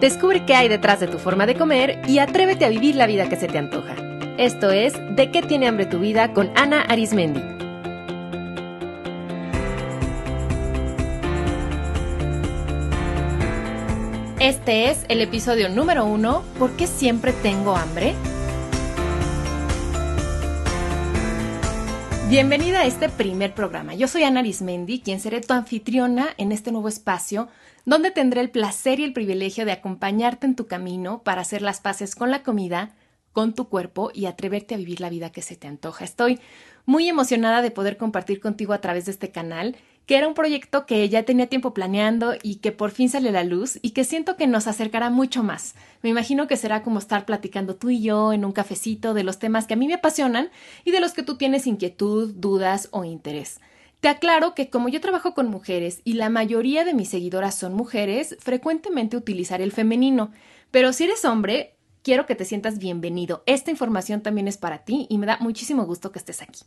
Descubre 0.00 0.46
qué 0.46 0.54
hay 0.54 0.68
detrás 0.68 0.98
de 0.98 1.08
tu 1.08 1.18
forma 1.18 1.44
de 1.44 1.56
comer 1.56 2.00
y 2.08 2.20
atrévete 2.20 2.64
a 2.64 2.70
vivir 2.70 2.96
la 2.96 3.06
vida 3.06 3.28
que 3.28 3.36
se 3.36 3.48
te 3.48 3.58
antoja. 3.58 3.94
Esto 4.38 4.70
es 4.70 4.94
De 5.14 5.30
qué 5.30 5.42
tiene 5.42 5.68
hambre 5.68 5.84
tu 5.84 5.98
vida 5.98 6.32
con 6.32 6.50
Ana 6.56 6.80
Arismendi. 6.80 7.42
Este 14.40 14.90
es 14.90 15.04
el 15.10 15.20
episodio 15.20 15.68
número 15.68 16.06
uno, 16.06 16.44
¿Por 16.58 16.70
qué 16.70 16.86
siempre 16.86 17.34
tengo 17.34 17.76
hambre? 17.76 18.14
Bienvenida 22.30 22.82
a 22.82 22.86
este 22.86 23.08
primer 23.08 23.54
programa. 23.54 23.94
Yo 23.94 24.06
soy 24.06 24.22
Ana 24.22 24.38
Arismendi, 24.38 25.00
quien 25.00 25.18
seré 25.18 25.40
tu 25.40 25.52
anfitriona 25.52 26.28
en 26.36 26.52
este 26.52 26.70
nuevo 26.70 26.86
espacio 26.86 27.48
donde 27.84 28.12
tendré 28.12 28.40
el 28.40 28.50
placer 28.50 29.00
y 29.00 29.02
el 29.02 29.12
privilegio 29.12 29.64
de 29.64 29.72
acompañarte 29.72 30.46
en 30.46 30.54
tu 30.54 30.68
camino 30.68 31.24
para 31.24 31.40
hacer 31.40 31.60
las 31.60 31.80
paces 31.80 32.14
con 32.14 32.30
la 32.30 32.44
comida, 32.44 32.94
con 33.32 33.52
tu 33.52 33.68
cuerpo 33.68 34.12
y 34.14 34.26
atreverte 34.26 34.76
a 34.76 34.78
vivir 34.78 35.00
la 35.00 35.10
vida 35.10 35.32
que 35.32 35.42
se 35.42 35.56
te 35.56 35.66
antoja. 35.66 36.04
Estoy 36.04 36.38
muy 36.86 37.08
emocionada 37.08 37.62
de 37.62 37.72
poder 37.72 37.96
compartir 37.96 38.38
contigo 38.38 38.74
a 38.74 38.80
través 38.80 39.06
de 39.06 39.10
este 39.10 39.32
canal, 39.32 39.74
que 40.06 40.16
era 40.16 40.26
un 40.26 40.34
proyecto 40.34 40.86
que 40.86 41.08
ya 41.08 41.22
tenía 41.22 41.46
tiempo 41.46 41.72
planeando 41.72 42.34
y 42.42 42.56
que 42.56 42.72
por 42.72 42.90
fin 42.90 43.08
sale 43.08 43.28
a 43.28 43.32
la 43.32 43.44
luz 43.44 43.78
y 43.82 43.90
que 43.90 44.04
siento 44.04 44.36
que 44.36 44.46
nos 44.46 44.66
acercará 44.66 45.08
mucho 45.08 45.42
más. 45.42 45.74
Me 46.02 46.10
imagino 46.10 46.46
que 46.46 46.56
será 46.56 46.82
como 46.82 46.98
estar 46.98 47.24
platicando 47.24 47.76
tú 47.76 47.90
y 47.90 48.02
yo 48.02 48.32
en 48.32 48.44
un 48.44 48.52
cafecito 48.52 49.14
de 49.14 49.22
los 49.22 49.38
temas 49.38 49.66
que 49.66 49.74
a 49.74 49.76
mí 49.76 49.86
me 49.86 49.94
apasionan 49.94 50.50
y 50.84 50.90
de 50.90 51.00
los 51.00 51.12
que 51.12 51.22
tú 51.22 51.36
tienes 51.36 51.66
inquietud, 51.66 52.34
dudas 52.34 52.88
o 52.90 53.04
interés. 53.04 53.60
Te 54.00 54.08
aclaro 54.08 54.54
que 54.54 54.70
como 54.70 54.88
yo 54.88 55.00
trabajo 55.00 55.34
con 55.34 55.48
mujeres 55.48 56.00
y 56.04 56.14
la 56.14 56.30
mayoría 56.30 56.84
de 56.84 56.94
mis 56.94 57.10
seguidoras 57.10 57.54
son 57.54 57.74
mujeres, 57.74 58.36
frecuentemente 58.40 59.16
utilizaré 59.16 59.62
el 59.62 59.72
femenino, 59.72 60.32
pero 60.70 60.92
si 60.92 61.04
eres 61.04 61.24
hombre, 61.26 61.76
quiero 62.02 62.24
que 62.26 62.34
te 62.34 62.44
sientas 62.44 62.78
bienvenido. 62.78 63.42
Esta 63.46 63.70
información 63.70 64.22
también 64.22 64.48
es 64.48 64.56
para 64.56 64.78
ti 64.84 65.06
y 65.10 65.18
me 65.18 65.26
da 65.26 65.36
muchísimo 65.40 65.84
gusto 65.84 66.12
que 66.12 66.18
estés 66.18 66.40
aquí. 66.42 66.60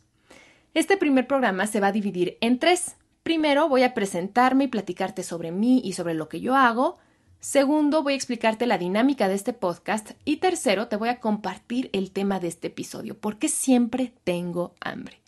Este 0.74 0.96
primer 0.96 1.26
programa 1.26 1.66
se 1.66 1.80
va 1.80 1.88
a 1.88 1.92
dividir 1.92 2.38
en 2.40 2.58
tres. 2.58 2.96
Primero 3.24 3.70
voy 3.70 3.84
a 3.84 3.94
presentarme 3.94 4.64
y 4.64 4.68
platicarte 4.68 5.22
sobre 5.22 5.50
mí 5.50 5.80
y 5.82 5.94
sobre 5.94 6.12
lo 6.12 6.28
que 6.28 6.42
yo 6.42 6.54
hago. 6.54 6.98
Segundo, 7.40 8.02
voy 8.02 8.12
a 8.12 8.16
explicarte 8.16 8.66
la 8.66 8.76
dinámica 8.76 9.28
de 9.28 9.34
este 9.34 9.54
podcast. 9.54 10.10
Y 10.26 10.36
tercero, 10.36 10.88
te 10.88 10.96
voy 10.96 11.08
a 11.08 11.20
compartir 11.20 11.88
el 11.94 12.10
tema 12.10 12.38
de 12.38 12.48
este 12.48 12.66
episodio, 12.66 13.18
porque 13.18 13.48
siempre 13.48 14.12
tengo 14.24 14.74
hambre. 14.78 15.22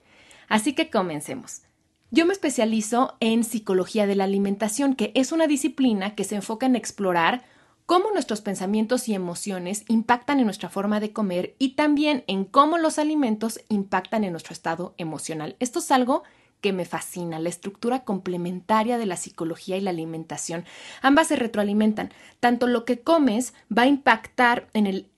Así 0.47 0.75
que 0.75 0.91
comencemos. 0.91 1.63
Yo 2.11 2.27
me 2.27 2.35
especializo 2.35 3.17
en 3.21 3.45
psicología 3.45 4.07
de 4.07 4.15
la 4.15 4.25
alimentación, 4.25 4.95
que 4.95 5.11
es 5.15 5.33
una 5.33 5.47
disciplina 5.47 6.15
que 6.15 6.25
se 6.25 6.35
enfoca 6.35 6.67
en 6.67 6.77
explorar 6.77 7.45
cómo 7.87 8.11
nuestros 8.13 8.43
pensamientos 8.43 9.09
y 9.09 9.15
emociones 9.15 9.87
impactan 9.89 10.39
en 10.39 10.45
nuestra 10.45 10.69
forma 10.69 11.01
de 11.01 11.15
comer 11.15 11.57
y 11.59 11.77
también 11.77 12.25
en 12.27 12.45
cómo 12.45 12.77
los 12.77 12.99
alimentos 12.99 13.59
impactan 13.71 14.23
en 14.23 14.33
nuestro 14.33 14.53
estado 14.53 14.95
emocional. 14.99 15.57
Esto 15.61 15.79
es 15.79 15.91
algo 15.91 16.25
que 16.61 16.73
me 16.73 16.85
fascina, 16.85 17.39
la 17.39 17.49
estructura 17.49 18.05
complementaria 18.05 18.99
de 18.99 19.07
la 19.07 19.17
psicología 19.17 19.77
y 19.77 19.81
la 19.81 19.91
alimentación. 19.91 20.65
Ambas 21.03 21.29
se 21.29 21.37
retroalimentan. 21.37 22.13
Tanto 22.41 22.67
lo 22.67 22.85
que 22.85 23.01
comes 23.01 23.55
va 23.77 23.83
a 23.83 23.87
impactar 23.87 24.69
en 24.73 24.87
el 24.87 25.09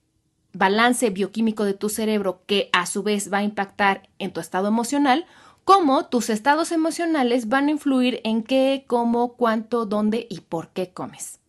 balance 0.53 1.09
bioquímico 1.09 1.63
de 1.63 1.73
tu 1.73 1.89
cerebro, 1.89 2.41
que 2.45 2.69
a 2.73 2.85
su 2.85 3.03
vez 3.03 3.31
va 3.31 3.39
a 3.39 3.43
impactar 3.43 4.09
en 4.17 4.31
tu 4.31 4.39
estado 4.39 4.67
emocional, 4.67 5.25
cómo 5.63 6.07
tus 6.07 6.29
estados 6.29 6.71
emocionales 6.71 7.47
van 7.47 7.67
a 7.67 7.71
influir 7.71 8.21
en 8.23 8.43
qué, 8.43 8.85
cómo, 8.87 9.33
cuánto, 9.33 9.85
dónde 9.85 10.25
y 10.29 10.41
por 10.41 10.69
qué 10.69 10.89
comes. 10.91 11.39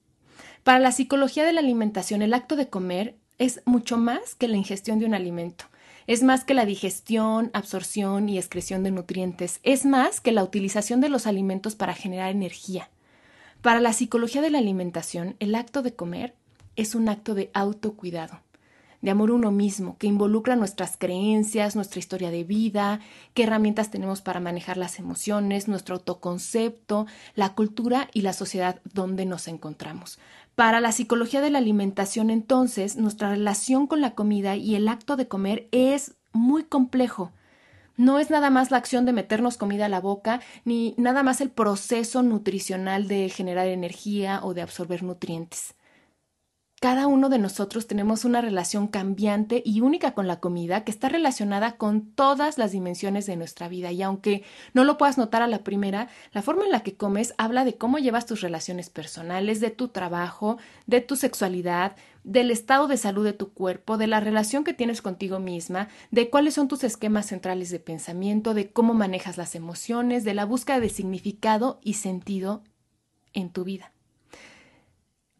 Para 0.62 0.78
la 0.78 0.92
psicología 0.92 1.44
de 1.44 1.54
la 1.54 1.60
alimentación, 1.60 2.20
el 2.20 2.34
acto 2.34 2.54
de 2.56 2.68
comer 2.68 3.16
es 3.38 3.62
mucho 3.64 3.96
más 3.96 4.34
que 4.34 4.48
la 4.48 4.58
ingestión 4.58 4.98
de 4.98 5.06
un 5.06 5.14
alimento. 5.14 5.64
Es 6.10 6.24
más 6.24 6.42
que 6.42 6.54
la 6.54 6.66
digestión, 6.66 7.52
absorción 7.54 8.28
y 8.28 8.36
excreción 8.36 8.82
de 8.82 8.90
nutrientes. 8.90 9.60
Es 9.62 9.86
más 9.86 10.20
que 10.20 10.32
la 10.32 10.42
utilización 10.42 11.00
de 11.00 11.08
los 11.08 11.28
alimentos 11.28 11.76
para 11.76 11.94
generar 11.94 12.32
energía. 12.32 12.90
Para 13.62 13.78
la 13.78 13.92
psicología 13.92 14.42
de 14.42 14.50
la 14.50 14.58
alimentación, 14.58 15.36
el 15.38 15.54
acto 15.54 15.82
de 15.82 15.94
comer 15.94 16.34
es 16.74 16.96
un 16.96 17.08
acto 17.08 17.36
de 17.36 17.52
autocuidado 17.54 18.40
de 19.02 19.10
amor 19.10 19.30
uno 19.30 19.50
mismo, 19.50 19.96
que 19.98 20.06
involucra 20.06 20.56
nuestras 20.56 20.96
creencias, 20.96 21.74
nuestra 21.74 21.98
historia 21.98 22.30
de 22.30 22.44
vida, 22.44 23.00
qué 23.34 23.44
herramientas 23.44 23.90
tenemos 23.90 24.20
para 24.20 24.40
manejar 24.40 24.76
las 24.76 24.98
emociones, 24.98 25.68
nuestro 25.68 25.96
autoconcepto, 25.96 27.06
la 27.34 27.54
cultura 27.54 28.08
y 28.12 28.22
la 28.22 28.32
sociedad 28.32 28.80
donde 28.92 29.24
nos 29.24 29.48
encontramos. 29.48 30.18
Para 30.60 30.82
la 30.82 30.92
psicología 30.92 31.40
de 31.40 31.48
la 31.48 31.56
alimentación, 31.56 32.28
entonces, 32.28 32.96
nuestra 32.96 33.30
relación 33.30 33.86
con 33.86 34.02
la 34.02 34.14
comida 34.14 34.56
y 34.56 34.74
el 34.74 34.88
acto 34.88 35.16
de 35.16 35.26
comer 35.26 35.70
es 35.72 36.16
muy 36.32 36.64
complejo. 36.64 37.32
No 37.96 38.18
es 38.18 38.28
nada 38.28 38.50
más 38.50 38.70
la 38.70 38.76
acción 38.76 39.06
de 39.06 39.14
meternos 39.14 39.56
comida 39.56 39.86
a 39.86 39.88
la 39.88 40.02
boca, 40.02 40.42
ni 40.66 40.94
nada 40.98 41.22
más 41.22 41.40
el 41.40 41.48
proceso 41.50 42.22
nutricional 42.22 43.08
de 43.08 43.30
generar 43.30 43.68
energía 43.68 44.40
o 44.42 44.52
de 44.52 44.60
absorber 44.60 45.02
nutrientes. 45.02 45.76
Cada 46.80 47.06
uno 47.08 47.28
de 47.28 47.38
nosotros 47.38 47.86
tenemos 47.86 48.24
una 48.24 48.40
relación 48.40 48.88
cambiante 48.88 49.62
y 49.66 49.82
única 49.82 50.14
con 50.14 50.26
la 50.26 50.40
comida 50.40 50.82
que 50.82 50.90
está 50.90 51.10
relacionada 51.10 51.76
con 51.76 52.10
todas 52.12 52.56
las 52.56 52.72
dimensiones 52.72 53.26
de 53.26 53.36
nuestra 53.36 53.68
vida 53.68 53.92
y 53.92 54.00
aunque 54.00 54.44
no 54.72 54.84
lo 54.84 54.96
puedas 54.96 55.18
notar 55.18 55.42
a 55.42 55.46
la 55.46 55.62
primera, 55.62 56.08
la 56.32 56.40
forma 56.40 56.64
en 56.64 56.70
la 56.70 56.82
que 56.82 56.96
comes 56.96 57.34
habla 57.36 57.66
de 57.66 57.76
cómo 57.76 57.98
llevas 57.98 58.24
tus 58.24 58.40
relaciones 58.40 58.88
personales, 58.88 59.60
de 59.60 59.68
tu 59.68 59.88
trabajo, 59.88 60.56
de 60.86 61.02
tu 61.02 61.16
sexualidad, 61.16 61.96
del 62.24 62.50
estado 62.50 62.88
de 62.88 62.96
salud 62.96 63.26
de 63.26 63.34
tu 63.34 63.52
cuerpo, 63.52 63.98
de 63.98 64.06
la 64.06 64.20
relación 64.20 64.64
que 64.64 64.72
tienes 64.72 65.02
contigo 65.02 65.38
misma, 65.38 65.88
de 66.10 66.30
cuáles 66.30 66.54
son 66.54 66.66
tus 66.66 66.82
esquemas 66.82 67.26
centrales 67.26 67.68
de 67.68 67.80
pensamiento, 67.80 68.54
de 68.54 68.72
cómo 68.72 68.94
manejas 68.94 69.36
las 69.36 69.54
emociones, 69.54 70.24
de 70.24 70.32
la 70.32 70.46
búsqueda 70.46 70.80
de 70.80 70.88
significado 70.88 71.78
y 71.82 71.94
sentido 71.94 72.62
en 73.34 73.50
tu 73.50 73.64
vida. 73.64 73.92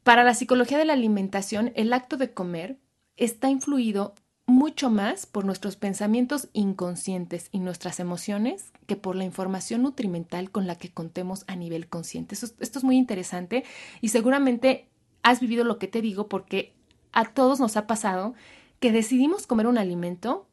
Para 0.02 0.24
la 0.24 0.34
psicología 0.34 0.78
de 0.78 0.84
la 0.84 0.94
alimentación, 0.94 1.72
el 1.74 1.92
acto 1.92 2.16
de 2.16 2.32
comer 2.32 2.78
está 3.16 3.50
influido 3.50 4.14
mucho 4.46 4.90
más 4.90 5.26
por 5.26 5.44
nuestros 5.44 5.76
pensamientos 5.76 6.48
inconscientes 6.52 7.48
y 7.52 7.60
nuestras 7.60 8.00
emociones 8.00 8.72
que 8.86 8.96
por 8.96 9.14
la 9.14 9.24
información 9.24 9.82
nutrimental 9.82 10.50
con 10.50 10.66
la 10.66 10.76
que 10.76 10.90
contemos 10.90 11.44
a 11.46 11.54
nivel 11.54 11.88
consciente. 11.88 12.34
Esto, 12.34 12.54
es 12.58 12.84
muy 12.84 12.96
interesante 12.96 13.64
y 14.00 14.08
seguramente 14.08 14.88
has 15.22 15.40
vivido 15.40 15.64
lo 15.64 15.78
que 15.78 15.86
te 15.86 16.02
digo 16.02 16.28
porque 16.28 16.74
a 17.12 17.26
todos 17.26 17.60
nos 17.60 17.76
ha 17.76 17.86
pasado 17.86 18.34
que 18.80 18.92
decidimos 18.92 19.46
comer 19.46 19.66
un 19.66 19.78
alimento 19.78 20.48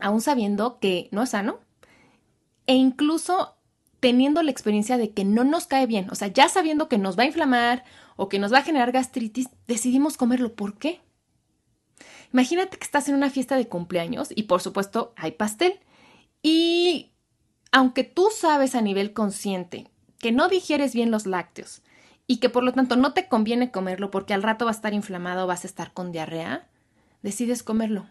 aún 0.00 0.20
sabiendo 0.20 0.78
que 0.78 1.08
no 1.12 1.22
es 1.22 1.30
sano 1.30 1.60
e 2.66 2.74
incluso 2.74 3.56
teniendo 4.02 4.42
la 4.42 4.50
experiencia 4.50 4.98
de 4.98 5.12
que 5.12 5.24
no 5.24 5.44
nos 5.44 5.68
cae 5.68 5.86
bien, 5.86 6.08
o 6.10 6.16
sea, 6.16 6.26
ya 6.26 6.48
sabiendo 6.48 6.88
que 6.88 6.98
nos 6.98 7.16
va 7.16 7.22
a 7.22 7.26
inflamar 7.26 7.84
o 8.16 8.28
que 8.28 8.40
nos 8.40 8.52
va 8.52 8.58
a 8.58 8.64
generar 8.64 8.90
gastritis, 8.90 9.48
decidimos 9.68 10.16
comerlo. 10.16 10.56
¿Por 10.56 10.76
qué? 10.76 11.00
Imagínate 12.32 12.78
que 12.78 12.84
estás 12.84 13.08
en 13.08 13.14
una 13.14 13.30
fiesta 13.30 13.56
de 13.56 13.68
cumpleaños 13.68 14.30
y 14.34 14.42
por 14.44 14.60
supuesto 14.60 15.12
hay 15.16 15.30
pastel. 15.30 15.78
Y 16.42 17.12
aunque 17.70 18.02
tú 18.02 18.26
sabes 18.36 18.74
a 18.74 18.80
nivel 18.80 19.12
consciente 19.12 19.86
que 20.18 20.32
no 20.32 20.48
digieres 20.48 20.96
bien 20.96 21.12
los 21.12 21.24
lácteos 21.24 21.82
y 22.26 22.38
que 22.38 22.50
por 22.50 22.64
lo 22.64 22.72
tanto 22.72 22.96
no 22.96 23.12
te 23.12 23.28
conviene 23.28 23.70
comerlo 23.70 24.10
porque 24.10 24.34
al 24.34 24.42
rato 24.42 24.64
vas 24.64 24.78
a 24.78 24.78
estar 24.78 24.94
inflamado 24.94 25.46
vas 25.46 25.62
a 25.62 25.68
estar 25.68 25.92
con 25.92 26.10
diarrea, 26.10 26.68
decides 27.22 27.62
comerlo. 27.62 28.08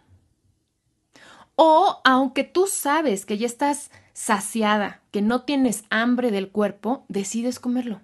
O 1.55 2.01
aunque 2.03 2.43
tú 2.43 2.67
sabes 2.67 3.25
que 3.25 3.37
ya 3.37 3.45
estás 3.45 3.91
saciada, 4.13 5.01
que 5.11 5.21
no 5.21 5.43
tienes 5.43 5.83
hambre 5.89 6.31
del 6.31 6.51
cuerpo, 6.51 7.05
decides 7.07 7.59
comerlo. 7.59 8.01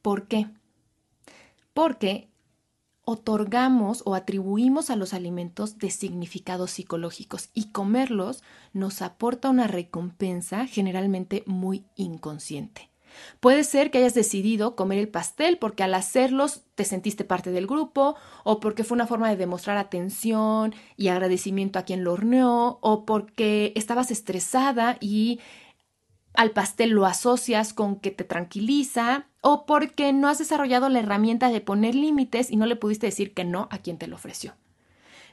¿Por 0.00 0.28
qué? 0.28 0.48
Porque 1.74 2.28
otorgamos 3.04 4.02
o 4.06 4.14
atribuimos 4.14 4.90
a 4.90 4.96
los 4.96 5.12
alimentos 5.12 5.78
de 5.78 5.90
significados 5.90 6.70
psicológicos 6.70 7.50
y 7.52 7.70
comerlos 7.70 8.42
nos 8.72 9.02
aporta 9.02 9.50
una 9.50 9.66
recompensa 9.66 10.66
generalmente 10.66 11.42
muy 11.46 11.84
inconsciente. 11.96 12.91
Puede 13.40 13.64
ser 13.64 13.90
que 13.90 13.98
hayas 13.98 14.14
decidido 14.14 14.76
comer 14.76 14.98
el 14.98 15.08
pastel 15.08 15.58
porque 15.58 15.82
al 15.82 15.94
hacerlos 15.94 16.62
te 16.74 16.84
sentiste 16.84 17.24
parte 17.24 17.50
del 17.50 17.66
grupo, 17.66 18.16
o 18.44 18.60
porque 18.60 18.84
fue 18.84 18.94
una 18.94 19.06
forma 19.06 19.28
de 19.28 19.36
demostrar 19.36 19.76
atención 19.76 20.74
y 20.96 21.08
agradecimiento 21.08 21.78
a 21.78 21.82
quien 21.82 22.04
lo 22.04 22.12
horneó, 22.12 22.78
o 22.80 23.04
porque 23.04 23.72
estabas 23.76 24.10
estresada 24.10 24.96
y 25.00 25.40
al 26.34 26.50
pastel 26.50 26.90
lo 26.90 27.06
asocias 27.06 27.74
con 27.74 27.96
que 27.96 28.10
te 28.10 28.24
tranquiliza, 28.24 29.26
o 29.42 29.66
porque 29.66 30.12
no 30.12 30.28
has 30.28 30.38
desarrollado 30.38 30.88
la 30.88 31.00
herramienta 31.00 31.50
de 31.50 31.60
poner 31.60 31.94
límites 31.94 32.50
y 32.50 32.56
no 32.56 32.66
le 32.66 32.76
pudiste 32.76 33.06
decir 33.06 33.34
que 33.34 33.44
no 33.44 33.68
a 33.70 33.78
quien 33.78 33.98
te 33.98 34.06
lo 34.06 34.16
ofreció. 34.16 34.54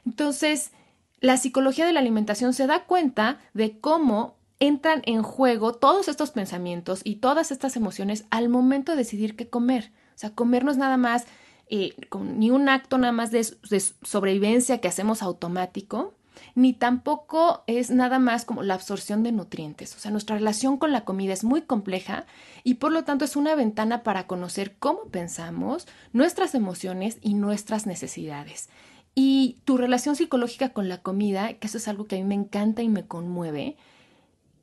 Entonces, 0.04 0.72
la 1.20 1.36
psicología 1.36 1.86
de 1.86 1.92
la 1.92 2.00
alimentación 2.00 2.52
se 2.54 2.66
da 2.66 2.84
cuenta 2.84 3.38
de 3.54 3.78
cómo 3.78 4.36
entran 4.60 5.02
en 5.06 5.22
juego 5.22 5.72
todos 5.72 6.08
estos 6.08 6.30
pensamientos 6.30 7.00
y 7.02 7.16
todas 7.16 7.50
estas 7.50 7.76
emociones 7.76 8.26
al 8.30 8.48
momento 8.48 8.92
de 8.92 8.98
decidir 8.98 9.34
qué 9.34 9.48
comer. 9.48 9.90
O 10.14 10.18
sea, 10.20 10.30
comer 10.30 10.64
no 10.64 10.70
es 10.70 10.76
nada 10.76 10.98
más 10.98 11.26
eh, 11.68 11.94
ni 12.20 12.50
un 12.50 12.68
acto 12.68 12.98
nada 12.98 13.12
más 13.12 13.30
de, 13.30 13.46
de 13.70 13.80
sobrevivencia 14.02 14.78
que 14.78 14.88
hacemos 14.88 15.22
automático, 15.22 16.14
ni 16.54 16.72
tampoco 16.72 17.62
es 17.66 17.90
nada 17.90 18.18
más 18.18 18.44
como 18.44 18.62
la 18.62 18.74
absorción 18.74 19.22
de 19.22 19.32
nutrientes. 19.32 19.94
O 19.96 19.98
sea, 19.98 20.10
nuestra 20.10 20.36
relación 20.36 20.76
con 20.76 20.92
la 20.92 21.04
comida 21.04 21.32
es 21.32 21.44
muy 21.44 21.62
compleja 21.62 22.26
y 22.64 22.74
por 22.74 22.92
lo 22.92 23.04
tanto 23.04 23.24
es 23.24 23.36
una 23.36 23.54
ventana 23.54 24.02
para 24.02 24.26
conocer 24.26 24.76
cómo 24.78 25.04
pensamos, 25.10 25.86
nuestras 26.12 26.54
emociones 26.54 27.18
y 27.22 27.34
nuestras 27.34 27.86
necesidades. 27.86 28.68
Y 29.14 29.58
tu 29.64 29.76
relación 29.76 30.16
psicológica 30.16 30.70
con 30.70 30.88
la 30.88 30.98
comida, 30.98 31.54
que 31.54 31.66
eso 31.66 31.78
es 31.78 31.88
algo 31.88 32.04
que 32.04 32.16
a 32.16 32.18
mí 32.18 32.24
me 32.24 32.34
encanta 32.34 32.82
y 32.82 32.88
me 32.88 33.06
conmueve, 33.06 33.76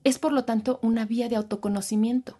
es 0.08 0.20
por 0.20 0.32
lo 0.32 0.46
tanto 0.46 0.80
una 0.82 1.06
vía 1.06 1.28
de 1.28 1.36
autoconocimiento, 1.36 2.38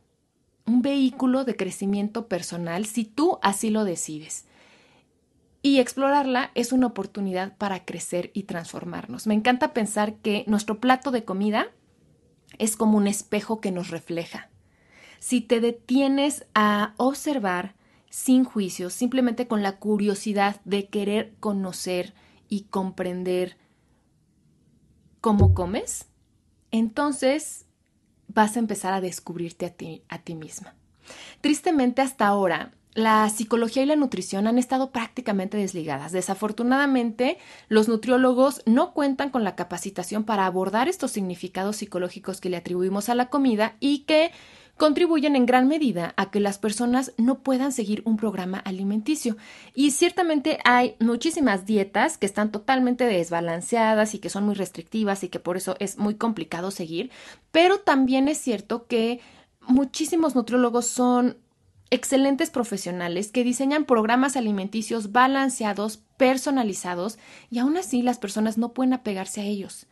un 0.66 0.82
vehículo 0.82 1.44
de 1.44 1.58
crecimiento 1.58 2.28
personal 2.28 2.86
si 2.86 3.04
tú 3.04 3.40
así 3.42 3.70
lo 3.70 3.84
decides. 3.84 4.46
Y 5.62 5.80
explorarla 5.80 6.52
es 6.56 6.72
una 6.72 6.88
oportunidad 6.88 7.58
para 7.58 7.84
crecer 7.84 8.32
y 8.34 8.44
transformarnos. 8.44 9.28
Me 9.28 9.34
encanta 9.34 9.74
pensar 9.74 10.16
que 10.16 10.46
nuestro 10.48 10.80
plato 10.80 11.12
de 11.12 11.26
comida 11.26 11.68
es 12.58 12.78
como 12.78 12.98
un 12.98 13.06
espejo 13.06 13.60
que 13.60 13.72
nos 13.72 13.90
refleja. 13.90 14.50
Si 15.20 15.42
te 15.42 15.60
detienes 15.60 16.46
a 16.56 16.94
observar 16.96 17.76
sin 18.10 18.46
juicios, 18.46 18.94
simplemente 18.94 19.48
con 19.48 19.62
la 19.62 19.78
curiosidad 19.78 20.62
de 20.64 20.88
querer 20.88 21.36
conocer 21.42 22.14
y 22.48 22.62
comprender 22.62 23.58
cómo 25.20 25.54
comes, 25.54 26.07
entonces 26.72 27.66
vas 28.28 28.56
a 28.56 28.60
empezar 28.60 28.94
a 28.94 29.02
descubrirte 29.02 29.66
a 29.66 29.70
ti, 29.70 30.04
a 30.10 30.20
ti 30.20 30.36
misma. 30.36 30.76
Tristemente 31.42 32.02
hasta 32.02 32.28
ahora 32.28 32.74
la 32.98 33.30
psicología 33.30 33.84
y 33.84 33.86
la 33.86 33.96
nutrición 33.96 34.48
han 34.48 34.58
estado 34.58 34.90
prácticamente 34.90 35.56
desligadas. 35.56 36.12
Desafortunadamente, 36.12 37.38
los 37.70 37.88
nutriólogos 37.88 38.64
no 38.66 38.92
cuentan 38.94 39.30
con 39.30 39.44
la 39.44 39.56
capacitación 39.56 40.24
para 40.24 40.48
abordar 40.48 40.88
estos 40.88 41.12
significados 41.12 41.76
psicológicos 41.76 42.42
que 42.42 42.50
le 42.50 42.58
atribuimos 42.58 43.10
a 43.10 43.16
la 43.16 43.30
comida 43.30 43.76
y 43.80 44.00
que 44.00 44.32
contribuyen 44.78 45.36
en 45.36 45.46
gran 45.46 45.68
medida 45.68 46.14
a 46.18 46.32
que 46.32 46.40
las 46.40 46.58
personas 46.58 47.14
no 47.18 47.40
puedan 47.40 47.72
seguir 47.72 48.02
un 48.06 48.16
programa 48.16 48.60
alimenticio. 48.60 49.36
Y 49.74 49.92
ciertamente 49.92 50.60
hay 50.64 50.96
muchísimas 51.00 51.66
dietas 51.66 52.18
que 52.18 52.26
están 52.28 52.52
totalmente 52.52 53.06
desbalanceadas 53.06 54.14
y 54.14 54.20
que 54.20 54.30
son 54.30 54.46
muy 54.46 54.56
restrictivas 54.56 55.24
y 55.24 55.30
que 55.30 55.40
por 55.40 55.58
eso 55.58 55.76
es 55.80 55.98
muy 55.98 56.16
complicado 56.16 56.72
seguir, 56.72 57.12
pero 57.52 57.80
también 57.80 58.28
es 58.28 58.38
cierto 58.38 58.86
que 58.88 59.20
muchísimos 59.62 60.36
nutriólogos 60.36 60.86
son 60.86 61.38
excelentes 61.90 62.50
profesionales 62.50 63.32
que 63.32 63.44
diseñan 63.44 63.86
programas 63.86 64.36
alimenticios 64.36 65.12
balanceados, 65.12 65.98
personalizados, 66.18 67.18
y 67.50 67.60
aún 67.60 67.78
así 67.78 68.02
las 68.02 68.18
personas 68.18 68.58
no 68.58 68.74
pueden 68.74 68.94
apegarse 68.94 69.42
a 69.42 69.46
ellos. 69.46 69.88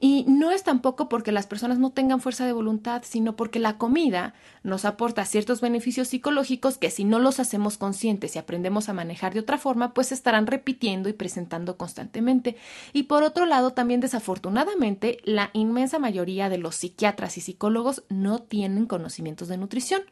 Y 0.00 0.24
no 0.28 0.52
es 0.52 0.62
tampoco 0.62 1.08
porque 1.08 1.32
las 1.32 1.48
personas 1.48 1.78
no 1.78 1.90
tengan 1.90 2.20
fuerza 2.20 2.46
de 2.46 2.52
voluntad, 2.52 3.02
sino 3.04 3.34
porque 3.34 3.58
la 3.58 3.78
comida 3.78 4.32
nos 4.62 4.84
aporta 4.84 5.24
ciertos 5.24 5.60
beneficios 5.60 6.06
psicológicos 6.06 6.78
que 6.78 6.90
si 6.90 7.02
no 7.02 7.18
los 7.18 7.40
hacemos 7.40 7.78
conscientes 7.78 8.36
y 8.36 8.38
aprendemos 8.38 8.88
a 8.88 8.92
manejar 8.92 9.34
de 9.34 9.40
otra 9.40 9.58
forma, 9.58 9.94
pues 9.94 10.12
estarán 10.12 10.46
repitiendo 10.46 11.08
y 11.08 11.14
presentando 11.14 11.76
constantemente. 11.76 12.56
Y 12.92 13.04
por 13.04 13.24
otro 13.24 13.44
lado, 13.44 13.72
también 13.72 13.98
desafortunadamente, 14.00 15.18
la 15.24 15.50
inmensa 15.52 15.98
mayoría 15.98 16.48
de 16.48 16.58
los 16.58 16.76
psiquiatras 16.76 17.36
y 17.36 17.40
psicólogos 17.40 18.04
no 18.08 18.38
tienen 18.38 18.86
conocimientos 18.86 19.48
de 19.48 19.58
nutrición. 19.58 20.02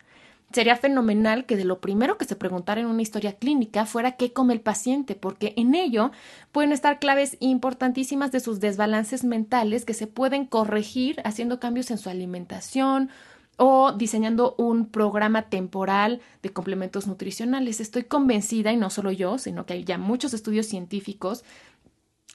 Sería 0.56 0.76
fenomenal 0.76 1.44
que 1.44 1.54
de 1.54 1.66
lo 1.66 1.82
primero 1.82 2.16
que 2.16 2.24
se 2.24 2.34
preguntara 2.34 2.80
en 2.80 2.86
una 2.86 3.02
historia 3.02 3.34
clínica 3.34 3.84
fuera 3.84 4.12
qué 4.12 4.32
come 4.32 4.54
el 4.54 4.62
paciente, 4.62 5.14
porque 5.14 5.52
en 5.58 5.74
ello 5.74 6.12
pueden 6.50 6.72
estar 6.72 6.98
claves 6.98 7.36
importantísimas 7.40 8.32
de 8.32 8.40
sus 8.40 8.58
desbalances 8.58 9.22
mentales 9.22 9.84
que 9.84 9.92
se 9.92 10.06
pueden 10.06 10.46
corregir 10.46 11.20
haciendo 11.24 11.60
cambios 11.60 11.90
en 11.90 11.98
su 11.98 12.08
alimentación 12.08 13.10
o 13.58 13.92
diseñando 13.92 14.54
un 14.56 14.86
programa 14.86 15.50
temporal 15.50 16.22
de 16.42 16.48
complementos 16.48 17.06
nutricionales. 17.06 17.78
Estoy 17.80 18.04
convencida, 18.04 18.72
y 18.72 18.78
no 18.78 18.88
solo 18.88 19.12
yo, 19.12 19.36
sino 19.36 19.66
que 19.66 19.74
hay 19.74 19.84
ya 19.84 19.98
muchos 19.98 20.32
estudios 20.32 20.64
científicos 20.64 21.44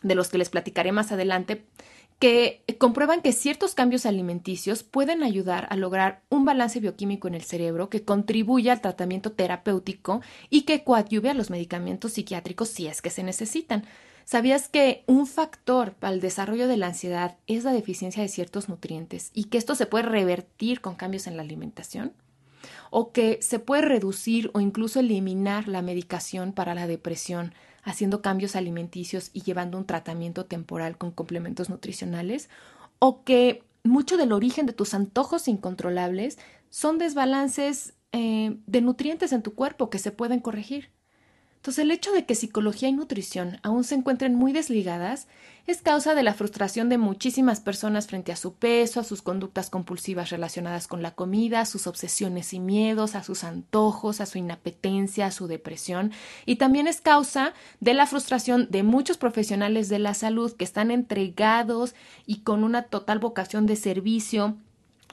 de 0.04 0.14
los 0.14 0.30
que 0.30 0.38
les 0.38 0.50
platicaré 0.50 0.92
más 0.92 1.12
adelante, 1.12 1.66
que 2.22 2.64
comprueban 2.78 3.24
que 3.24 3.32
ciertos 3.32 3.74
cambios 3.74 4.06
alimenticios 4.06 4.84
pueden 4.84 5.24
ayudar 5.24 5.66
a 5.72 5.76
lograr 5.76 6.22
un 6.30 6.46
balance 6.46 6.80
bioquímico 6.80 7.28
en 7.28 7.34
el 7.34 7.42
cerebro 7.42 7.90
que 7.90 8.04
contribuya 8.04 8.74
al 8.74 8.82
tratamiento 8.82 9.32
terapéutico 9.32 10.22
y 10.52 10.62
que 10.62 10.84
coadyuve 10.84 11.32
a 11.32 11.34
los 11.34 11.50
medicamentos 11.50 12.14
psiquiátricos 12.14 12.70
si 12.70 12.86
es 12.86 13.02
que 13.02 13.10
se 13.10 13.24
necesitan. 13.24 13.86
¿Sabías 14.24 14.70
que 14.70 15.04
un 15.08 15.26
factor 15.26 15.94
para 15.94 16.14
el 16.14 16.22
desarrollo 16.22 16.68
de 16.68 16.78
la 16.78 16.88
ansiedad 16.88 17.38
es 17.48 17.64
la 17.64 17.74
deficiencia 17.74 18.22
de 18.22 18.30
ciertos 18.30 18.70
nutrientes 18.70 19.32
y 19.34 19.46
que 19.46 19.58
esto 19.58 19.74
se 19.74 19.88
puede 19.88 20.04
revertir 20.04 20.80
con 20.80 20.94
cambios 20.94 21.26
en 21.26 21.38
la 21.38 21.42
alimentación? 21.42 22.14
¿O 22.92 23.14
que 23.14 23.40
se 23.42 23.58
puede 23.58 23.82
reducir 23.82 24.52
o 24.54 24.60
incluso 24.60 25.00
eliminar 25.00 25.68
la 25.68 25.82
medicación 25.82 26.54
para 26.54 26.76
la 26.76 26.86
depresión 26.86 27.56
haciendo 27.84 28.22
cambios 28.22 28.56
alimenticios 28.56 29.30
y 29.34 29.42
llevando 29.42 29.78
un 29.78 29.86
tratamiento 29.86 30.46
temporal 30.46 30.98
con 30.98 31.12
complementos 31.12 31.70
nutricionales, 31.70 32.50
o 33.00 33.24
que 33.24 33.64
mucho 33.84 34.18
del 34.18 34.32
origen 34.32 34.66
de 34.66 34.74
tus 34.74 34.94
antojos 34.94 35.48
incontrolables 35.48 36.38
son 36.70 36.98
desbalances 36.98 37.94
eh, 38.12 38.58
de 38.68 38.82
nutrientes 38.82 39.32
en 39.32 39.42
tu 39.42 39.56
cuerpo 39.56 39.90
que 39.90 40.00
se 40.00 40.12
pueden 40.12 40.40
corregir. 40.40 40.92
Entonces, 41.62 41.84
el 41.84 41.92
hecho 41.92 42.12
de 42.12 42.26
que 42.26 42.34
psicología 42.34 42.90
y 42.90 42.92
nutrición 42.92 43.60
aún 43.62 43.84
se 43.84 43.94
encuentren 43.94 44.34
muy 44.34 44.52
desligadas 44.52 45.28
es 45.68 45.84
causa 45.84 46.16
de 46.16 46.24
la 46.24 46.34
frustración 46.34 46.90
de 46.90 46.98
muchísimas 46.98 47.60
personas 47.60 48.08
frente 48.08 48.32
a 48.32 48.36
su 48.36 48.56
peso, 48.56 49.00
a 49.00 49.04
sus 49.04 49.22
conductas 49.22 49.70
compulsivas 49.70 50.32
relacionadas 50.32 50.88
con 50.88 51.04
la 51.04 51.12
comida, 51.12 51.62
a 51.62 51.68
sus 51.68 51.86
obsesiones 51.86 52.54
y 52.54 52.60
miedos, 52.60 53.14
a 53.14 53.22
sus 53.22 53.44
antojos, 53.44 54.22
a 54.22 54.26
su 54.26 54.40
inapetencia, 54.40 55.28
a 55.28 55.32
su 55.32 55.46
depresión, 55.46 56.12
y 56.48 56.56
también 56.56 56.88
es 56.88 57.00
causa 57.00 57.54
de 57.80 57.94
la 57.94 58.08
frustración 58.08 58.68
de 58.72 58.82
muchos 58.82 59.20
profesionales 59.20 59.88
de 59.88 60.00
la 60.00 60.16
salud 60.16 60.54
que 60.54 60.64
están 60.64 60.90
entregados 60.90 61.94
y 62.26 62.40
con 62.40 62.64
una 62.64 62.86
total 62.86 63.20
vocación 63.20 63.68
de 63.68 63.76
servicio 63.76 64.58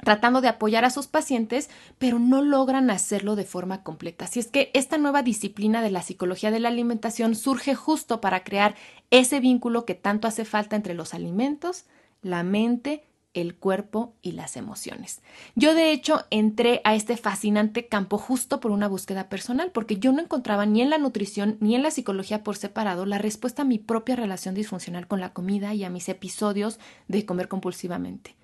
tratando 0.02 0.40
de 0.40 0.48
apoyar 0.48 0.84
a 0.84 0.90
sus 0.90 1.06
pacientes, 1.06 1.70
pero 1.98 2.18
no 2.18 2.42
logran 2.42 2.90
hacerlo 2.90 3.36
de 3.36 3.44
forma 3.44 3.82
completa. 3.82 4.26
Así 4.26 4.40
es 4.40 4.48
que 4.48 4.70
esta 4.74 4.98
nueva 4.98 5.22
disciplina 5.22 5.82
de 5.82 5.90
la 5.90 6.02
psicología 6.02 6.50
de 6.50 6.60
la 6.60 6.68
alimentación 6.68 7.34
surge 7.34 7.74
justo 7.74 8.20
para 8.20 8.44
crear 8.44 8.74
ese 9.10 9.40
vínculo 9.40 9.84
que 9.84 9.94
tanto 9.94 10.28
hace 10.28 10.44
falta 10.44 10.76
entre 10.76 10.94
los 10.94 11.14
alimentos, 11.14 11.84
la 12.22 12.42
mente, 12.42 13.04
el 13.34 13.54
cuerpo 13.54 14.14
y 14.22 14.32
las 14.32 14.56
emociones. 14.56 15.20
Yo 15.54 15.74
de 15.74 15.92
hecho 15.92 16.24
entré 16.30 16.80
a 16.84 16.94
este 16.94 17.16
fascinante 17.16 17.86
campo 17.86 18.18
justo 18.18 18.60
por 18.60 18.70
una 18.70 18.88
búsqueda 18.88 19.28
personal, 19.28 19.70
porque 19.72 19.98
yo 19.98 20.12
no 20.12 20.20
encontraba 20.20 20.66
ni 20.66 20.82
en 20.82 20.90
la 20.90 20.98
nutrición 20.98 21.56
ni 21.60 21.74
en 21.74 21.82
la 21.82 21.90
psicología 21.90 22.42
por 22.42 22.56
separado 22.56 23.06
la 23.06 23.18
respuesta 23.18 23.62
a 23.62 23.66
mi 23.66 23.78
propia 23.78 24.16
relación 24.16 24.54
disfuncional 24.54 25.06
con 25.06 25.20
la 25.20 25.32
comida 25.32 25.74
y 25.74 25.84
a 25.84 25.90
mis 25.90 26.08
episodios 26.08 26.78
de 27.06 27.24
comer 27.26 27.48
compulsivamente. 27.48 28.34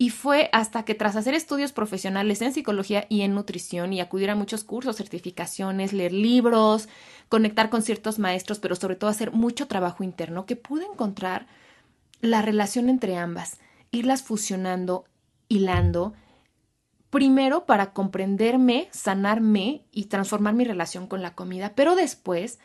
Y 0.00 0.10
fue 0.10 0.48
hasta 0.52 0.84
que 0.84 0.94
tras 0.94 1.16
hacer 1.16 1.34
estudios 1.34 1.72
profesionales 1.72 2.40
en 2.40 2.52
psicología 2.52 3.06
y 3.08 3.22
en 3.22 3.34
nutrición 3.34 3.92
y 3.92 4.00
acudir 4.00 4.30
a 4.30 4.36
muchos 4.36 4.62
cursos, 4.62 4.96
certificaciones, 4.96 5.92
leer 5.92 6.12
libros, 6.12 6.88
conectar 7.28 7.68
con 7.68 7.82
ciertos 7.82 8.20
maestros, 8.20 8.60
pero 8.60 8.76
sobre 8.76 8.94
todo 8.94 9.10
hacer 9.10 9.32
mucho 9.32 9.66
trabajo 9.66 10.04
interno, 10.04 10.46
que 10.46 10.54
pude 10.54 10.84
encontrar 10.86 11.48
la 12.20 12.42
relación 12.42 12.88
entre 12.88 13.16
ambas, 13.16 13.58
irlas 13.90 14.22
fusionando, 14.22 15.04
hilando, 15.48 16.14
primero 17.10 17.66
para 17.66 17.92
comprenderme, 17.92 18.88
sanarme 18.92 19.84
y 19.90 20.04
transformar 20.04 20.54
mi 20.54 20.64
relación 20.64 21.08
con 21.08 21.22
la 21.22 21.34
comida, 21.34 21.72
pero 21.74 21.96
después 21.96 22.60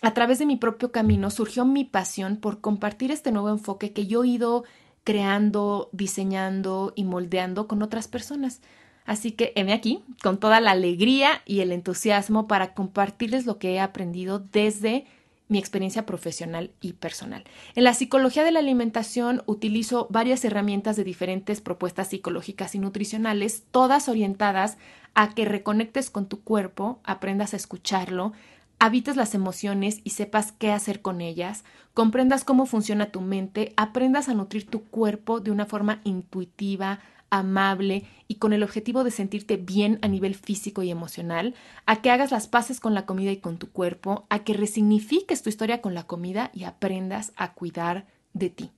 a 0.00 0.14
través 0.14 0.38
de 0.38 0.46
mi 0.46 0.56
propio 0.56 0.92
camino 0.92 1.30
surgió 1.30 1.64
mi 1.64 1.84
pasión 1.84 2.36
por 2.36 2.60
compartir 2.60 3.10
este 3.10 3.32
nuevo 3.32 3.50
enfoque 3.50 3.92
que 3.92 4.06
yo 4.06 4.24
he 4.24 4.28
ido 4.28 4.64
creando, 5.08 5.88
diseñando 5.92 6.92
y 6.94 7.04
moldeando 7.04 7.66
con 7.66 7.82
otras 7.82 8.08
personas. 8.08 8.60
Así 9.06 9.32
que 9.32 9.54
heme 9.56 9.72
aquí 9.72 10.04
con 10.22 10.38
toda 10.38 10.60
la 10.60 10.72
alegría 10.72 11.40
y 11.46 11.60
el 11.60 11.72
entusiasmo 11.72 12.46
para 12.46 12.74
compartirles 12.74 13.46
lo 13.46 13.58
que 13.58 13.72
he 13.72 13.80
aprendido 13.80 14.38
desde 14.38 15.06
mi 15.48 15.58
experiencia 15.58 16.04
profesional 16.04 16.72
y 16.82 16.92
personal. 16.92 17.44
En 17.74 17.84
la 17.84 17.94
psicología 17.94 18.44
de 18.44 18.52
la 18.52 18.58
alimentación 18.58 19.42
utilizo 19.46 20.08
varias 20.10 20.44
herramientas 20.44 20.96
de 20.96 21.04
diferentes 21.04 21.62
propuestas 21.62 22.08
psicológicas 22.08 22.74
y 22.74 22.78
nutricionales, 22.78 23.62
todas 23.70 24.10
orientadas 24.10 24.76
a 25.14 25.34
que 25.34 25.46
reconectes 25.46 26.10
con 26.10 26.26
tu 26.26 26.42
cuerpo, 26.42 27.00
aprendas 27.02 27.54
a 27.54 27.56
escucharlo, 27.56 28.34
habites 28.78 29.16
las 29.16 29.34
emociones 29.34 30.00
y 30.04 30.10
sepas 30.10 30.52
qué 30.52 30.72
hacer 30.72 31.02
con 31.02 31.20
ellas, 31.20 31.64
comprendas 31.94 32.44
cómo 32.44 32.66
funciona 32.66 33.10
tu 33.10 33.20
mente, 33.20 33.72
aprendas 33.76 34.28
a 34.28 34.34
nutrir 34.34 34.66
tu 34.66 34.84
cuerpo 34.84 35.40
de 35.40 35.50
una 35.50 35.66
forma 35.66 36.00
intuitiva, 36.04 37.00
amable 37.30 38.04
y 38.26 38.36
con 38.36 38.52
el 38.52 38.62
objetivo 38.62 39.04
de 39.04 39.10
sentirte 39.10 39.56
bien 39.56 39.98
a 40.02 40.08
nivel 40.08 40.34
físico 40.34 40.82
y 40.82 40.90
emocional, 40.90 41.54
a 41.86 42.00
que 42.00 42.10
hagas 42.10 42.30
las 42.30 42.48
paces 42.48 42.80
con 42.80 42.94
la 42.94 43.04
comida 43.04 43.32
y 43.32 43.38
con 43.38 43.58
tu 43.58 43.70
cuerpo, 43.70 44.26
a 44.30 44.40
que 44.40 44.54
resignifiques 44.54 45.42
tu 45.42 45.48
historia 45.48 45.80
con 45.80 45.94
la 45.94 46.04
comida 46.04 46.50
y 46.54 46.64
aprendas 46.64 47.32
a 47.36 47.52
cuidar 47.52 48.06
de 48.32 48.50
ti. 48.50 48.70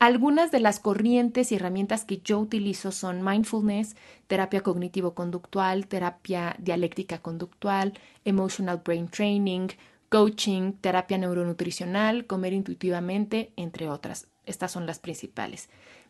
Algunas 0.00 0.50
de 0.50 0.60
las 0.60 0.80
corrientes 0.80 1.52
y 1.52 1.56
herramientas 1.56 2.06
que 2.06 2.22
yo 2.24 2.38
utilizo 2.38 2.90
son 2.90 3.22
mindfulness, 3.22 3.96
terapia 4.28 4.62
cognitivo-conductual, 4.62 5.88
terapia 5.88 6.56
dialéctica 6.58 7.18
conductual, 7.18 7.92
emotional 8.24 8.80
brain 8.82 9.08
training, 9.08 9.68
coaching, 10.08 10.72
terapia 10.72 11.18
neuronutricional, 11.18 12.24
comer 12.26 12.54
intuitivamente, 12.54 13.52
entre 13.56 13.90
otras. 13.90 14.28
Estas 14.46 14.72
son 14.72 14.86
las 14.86 15.00
principales. 15.00 15.68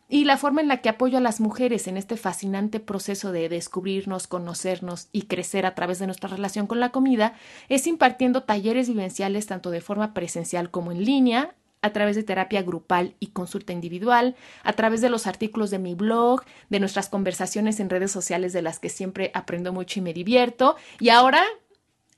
Y 0.09 0.25
la 0.25 0.37
forma 0.37 0.61
en 0.61 0.68
la 0.68 0.82
que 0.82 0.88
apoyo 0.88 1.18
a 1.18 1.20
las 1.20 1.40
mujeres 1.40 1.88
en 1.88 1.97
este 1.97 2.16
fascinante 2.16 2.78
proceso 2.78 3.32
de 3.32 3.49
descubrirnos, 3.49 4.28
conocernos 4.28 5.09
y 5.11 5.23
crecer 5.23 5.66
a 5.66 5.75
través 5.75 5.99
de 5.99 6.06
nuestra 6.06 6.28
relación 6.28 6.68
con 6.68 6.78
la 6.78 6.90
comida 6.90 7.35
es 7.68 7.88
impartiendo 7.88 8.44
talleres 8.44 8.88
vivenciales 8.88 9.47
tanto 9.47 9.73
de 9.73 9.80
forma 9.80 10.14
presencial 10.14 10.70
como 10.70 10.92
en 10.92 11.04
línea, 11.04 11.56
a 11.82 11.92
través 11.92 12.16
de 12.16 12.22
terapia 12.22 12.62
grupal 12.62 13.14
y 13.20 13.28
consulta 13.28 13.72
individual, 13.72 14.37
a 14.62 14.72
través 14.75 15.00
de 15.00 15.10
los 15.10 15.26
artículos 15.26 15.70
de 15.70 15.78
mi 15.78 15.94
blog, 15.94 16.42
de 16.68 16.80
nuestras 16.80 17.08
conversaciones 17.08 17.80
en 17.80 17.90
redes 17.90 18.12
sociales 18.12 18.52
de 18.52 18.62
las 18.62 18.78
que 18.78 18.88
siempre 18.88 19.30
aprendo 19.34 19.72
mucho 19.72 19.99
y 19.99 20.02
me 20.02 20.12
divierto, 20.12 20.76
y 20.99 21.08
ahora 21.08 21.42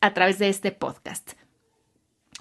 a 0.01 0.15
través 0.15 0.39
de 0.39 0.49
este 0.49 0.73
podcast. 0.73 1.33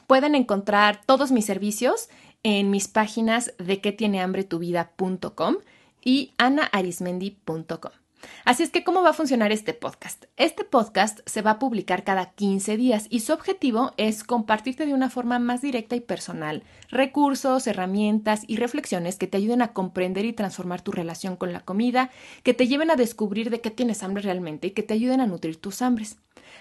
Pueden 0.07 0.35
encontrar 0.35 1.01
todos 1.05 1.31
mis 1.31 1.45
servicios 1.45 2.09
en 2.43 2.69
mis 2.71 2.87
páginas 2.87 3.53
de 3.59 3.79
que 3.81 3.91
tiene 3.91 4.21
hambre 4.21 4.43
tu 4.43 4.59
vida.com 4.59 5.57
y 6.03 6.33
anaarismendi.com. 6.37 8.00
Así 8.45 8.63
es 8.63 8.69
que, 8.69 8.83
¿cómo 8.83 9.03
va 9.03 9.11
a 9.11 9.13
funcionar 9.13 9.51
este 9.51 9.73
podcast? 9.73 10.25
Este 10.37 10.63
podcast 10.63 11.19
se 11.25 11.41
va 11.41 11.51
a 11.51 11.59
publicar 11.59 12.03
cada 12.03 12.31
15 12.31 12.77
días 12.77 13.07
y 13.09 13.21
su 13.21 13.33
objetivo 13.33 13.93
es 13.97 14.23
compartirte 14.23 14.85
de 14.85 14.93
una 14.93 15.09
forma 15.09 15.39
más 15.39 15.61
directa 15.61 15.95
y 15.95 16.01
personal 16.01 16.63
recursos, 16.89 17.67
herramientas 17.67 18.43
y 18.47 18.57
reflexiones 18.57 19.17
que 19.17 19.27
te 19.27 19.37
ayuden 19.37 19.61
a 19.61 19.73
comprender 19.73 20.25
y 20.25 20.33
transformar 20.33 20.81
tu 20.81 20.91
relación 20.91 21.35
con 21.35 21.53
la 21.53 21.61
comida, 21.61 22.11
que 22.43 22.53
te 22.53 22.67
lleven 22.67 22.91
a 22.91 22.95
descubrir 22.95 23.49
de 23.49 23.61
qué 23.61 23.71
tienes 23.71 24.03
hambre 24.03 24.23
realmente 24.23 24.67
y 24.67 24.71
que 24.71 24.83
te 24.83 24.93
ayuden 24.93 25.21
a 25.21 25.27
nutrir 25.27 25.59
tus 25.59 25.81
hambres. 25.81 26.17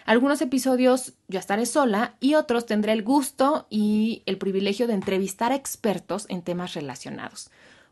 Algunos 0.06 0.40
episodios 0.40 1.14
yo 1.28 1.38
estaré 1.38 1.66
sola 1.66 2.14
y 2.20 2.34
otros 2.34 2.66
tendré 2.66 2.92
el 2.92 3.02
gusto 3.02 3.66
y 3.70 4.22
el 4.26 4.38
privilegio 4.38 4.86
de 4.86 4.94
entrevistar 4.94 5.52
a 5.52 5.56
expertos 5.56 6.26
en 6.28 6.42
temas 6.42 6.74
relacionados. 6.74 7.50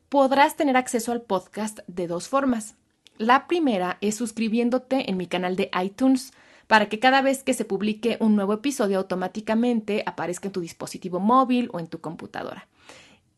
Podrás 0.08 0.56
tener 0.56 0.76
acceso 0.76 1.12
al 1.12 1.22
podcast 1.22 1.80
de 1.87 2.06
dos 2.06 2.28
formas. 2.28 2.76
La 3.18 3.48
primera 3.48 3.98
es 4.00 4.14
suscribiéndote 4.14 5.10
en 5.10 5.16
mi 5.16 5.26
canal 5.26 5.56
de 5.56 5.70
iTunes 5.82 6.32
para 6.68 6.88
que 6.88 7.00
cada 7.00 7.20
vez 7.20 7.42
que 7.42 7.52
se 7.52 7.64
publique 7.64 8.16
un 8.20 8.37
nuevo 8.37 8.52
episodio 8.52 8.98
automáticamente 8.98 10.04
aparezca 10.06 10.46
en 10.46 10.52
tu 10.52 10.60
dispositivo 10.60 11.18
móvil 11.18 11.68
o 11.72 11.80
en 11.80 11.88
tu 11.88 12.00
computadora. 12.00 12.68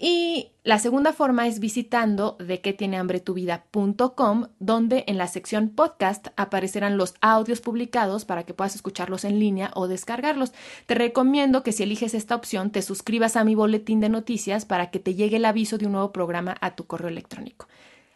Y 0.02 0.52
la 0.64 0.78
segunda 0.78 1.12
forma 1.12 1.46
es 1.46 1.60
visitando 1.60 2.36
de 2.40 2.60
qué 2.60 2.72
tiene 2.72 2.96
hambre 2.96 3.20
tu 3.20 3.34
vida.com, 3.34 4.48
donde 4.58 5.04
en 5.06 5.18
la 5.18 5.28
sección 5.28 5.68
podcast 5.70 6.28
aparecerán 6.36 6.96
los 6.96 7.14
audios 7.20 7.60
publicados 7.60 8.24
para 8.24 8.44
que 8.44 8.54
puedas 8.54 8.74
escucharlos 8.74 9.24
en 9.24 9.38
línea 9.38 9.70
o 9.74 9.88
descargarlos. 9.88 10.52
Te 10.86 10.94
recomiendo 10.94 11.62
que 11.62 11.72
si 11.72 11.82
eliges 11.82 12.14
esta 12.14 12.34
opción 12.34 12.70
te 12.70 12.82
suscribas 12.82 13.36
a 13.36 13.44
mi 13.44 13.54
boletín 13.54 14.00
de 14.00 14.08
noticias 14.08 14.64
para 14.64 14.90
que 14.90 15.00
te 15.00 15.14
llegue 15.14 15.36
el 15.36 15.44
aviso 15.44 15.76
de 15.78 15.86
un 15.86 15.92
nuevo 15.92 16.12
programa 16.12 16.56
a 16.60 16.74
tu 16.74 16.86
correo 16.86 17.08
electrónico. 17.08 17.66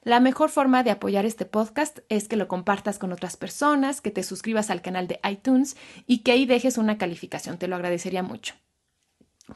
La 0.04 0.20
mejor 0.20 0.50
forma 0.50 0.82
de 0.82 0.90
apoyar 0.90 1.24
este 1.24 1.46
podcast 1.46 2.00
es 2.10 2.28
que 2.28 2.36
lo 2.36 2.46
compartas 2.46 2.98
con 2.98 3.10
otras 3.10 3.38
personas, 3.38 4.02
que 4.02 4.10
te 4.10 4.22
suscribas 4.22 4.68
al 4.68 4.82
canal 4.82 5.08
de 5.08 5.18
iTunes 5.28 5.76
y 6.06 6.18
que 6.18 6.32
ahí 6.32 6.44
dejes 6.44 6.76
una 6.76 6.98
calificación. 6.98 7.56
Te 7.56 7.68
lo 7.68 7.76
agradecería 7.76 8.22
mucho. 8.22 8.54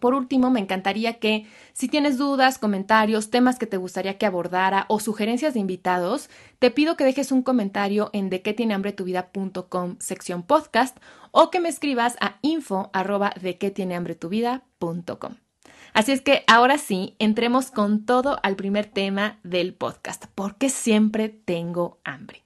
Por 0.01 0.15
último, 0.15 0.51
me 0.51 0.61
encantaría 0.61 1.19
que 1.19 1.47
si 1.73 1.89
tienes 1.89 2.19
dudas, 2.19 2.59
comentarios, 2.59 3.31
temas 3.31 3.59
que 3.59 3.67
te 3.67 3.79
gustaría 3.79 4.19
que 4.19 4.27
abordara 4.27 4.87
o 4.89 5.01
sugerencias 5.01 5.55
de 5.55 5.61
invitados, 5.61 6.29
te 6.59 6.71
pido 6.71 6.97
que 6.97 7.05
dejes 7.05 7.33
un 7.33 7.43
comentario 7.43 8.11
en 8.13 8.29
de 8.31 8.43
qué 8.43 8.53
tiene 8.53 8.75
hambre 8.75 8.93
tu 8.93 9.05
vida.com 9.05 9.97
sección 9.99 10.43
podcast 10.43 10.97
o 11.31 11.51
que 11.51 11.61
me 11.61 11.69
escribas 11.69 12.17
a 12.21 12.39
info 12.43 12.91
arroba 12.93 13.33
de 13.41 13.57
qué 13.57 13.71
tiene 13.71 13.97
hambre 13.97 14.15
tu 14.15 14.29
vida.com. 14.29 15.37
Así 15.99 16.13
es 16.13 16.21
que 16.21 16.45
ahora 16.47 16.79
sí, 16.79 17.17
entremos 17.19 17.73
con 17.73 18.07
todo 18.07 18.39
al 18.45 18.55
primer 18.55 18.87
tema 18.87 19.41
del 19.43 19.75
podcast, 19.75 20.27
porque 20.37 20.71
siempre 20.71 21.29
tengo 21.29 21.99
hambre. 22.05 22.45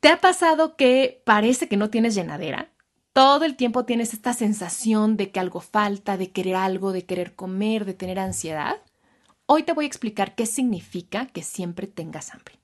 ¿Te 0.00 0.10
ha 0.10 0.20
pasado 0.20 0.76
que 0.76 1.22
parece 1.24 1.66
que 1.66 1.78
no 1.78 1.88
tienes 1.88 2.14
llenadera? 2.14 2.68
Todo 3.14 3.46
el 3.46 3.56
tiempo 3.56 3.86
tienes 3.86 4.12
esta 4.12 4.34
sensación 4.34 5.16
de 5.16 5.30
que 5.30 5.40
algo 5.40 5.60
falta, 5.60 6.18
de 6.18 6.30
querer 6.30 6.56
algo, 6.56 6.92
de 6.92 7.06
querer 7.06 7.34
comer, 7.34 7.86
de 7.86 7.94
tener 7.94 8.18
ansiedad. 8.18 8.76
Hoy 9.46 9.62
te 9.62 9.72
voy 9.72 9.86
a 9.86 9.88
explicar 9.88 10.34
qué 10.34 10.44
significa 10.44 11.24
que 11.28 11.42
siempre 11.42 11.86
tengas 11.86 12.34
hambre. 12.34 12.58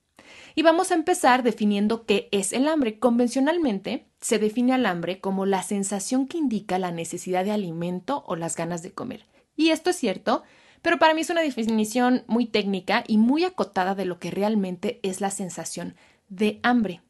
Y 0.53 0.61
vamos 0.61 0.91
a 0.91 0.93
empezar 0.93 1.41
definiendo 1.41 2.05
qué 2.05 2.29
es 2.31 2.53
el 2.53 2.67
hambre. 2.67 2.99
Convencionalmente 2.99 4.05
se 4.19 4.37
define 4.37 4.73
al 4.73 4.85
hambre 4.85 5.19
como 5.19 5.47
la 5.47 5.63
sensación 5.63 6.27
que 6.27 6.37
indica 6.37 6.77
la 6.77 6.91
necesidad 6.91 7.43
de 7.43 7.53
alimento 7.53 8.23
o 8.27 8.35
las 8.35 8.55
ganas 8.55 8.83
de 8.83 8.91
comer. 8.91 9.25
Y 9.61 9.69
esto 9.69 9.91
es 9.91 9.95
cierto, 9.95 10.41
pero 10.81 10.97
para 10.97 11.13
mí 11.13 11.21
es 11.21 11.29
una 11.29 11.41
definición 11.41 12.23
muy 12.25 12.47
técnica 12.47 13.03
y 13.05 13.19
muy 13.19 13.43
acotada 13.43 13.93
de 13.93 14.05
lo 14.05 14.17
que 14.17 14.31
realmente 14.31 14.99
es 15.03 15.21
la 15.21 15.29
sensación 15.29 15.93
de 16.29 16.59
hambre. 16.63 17.01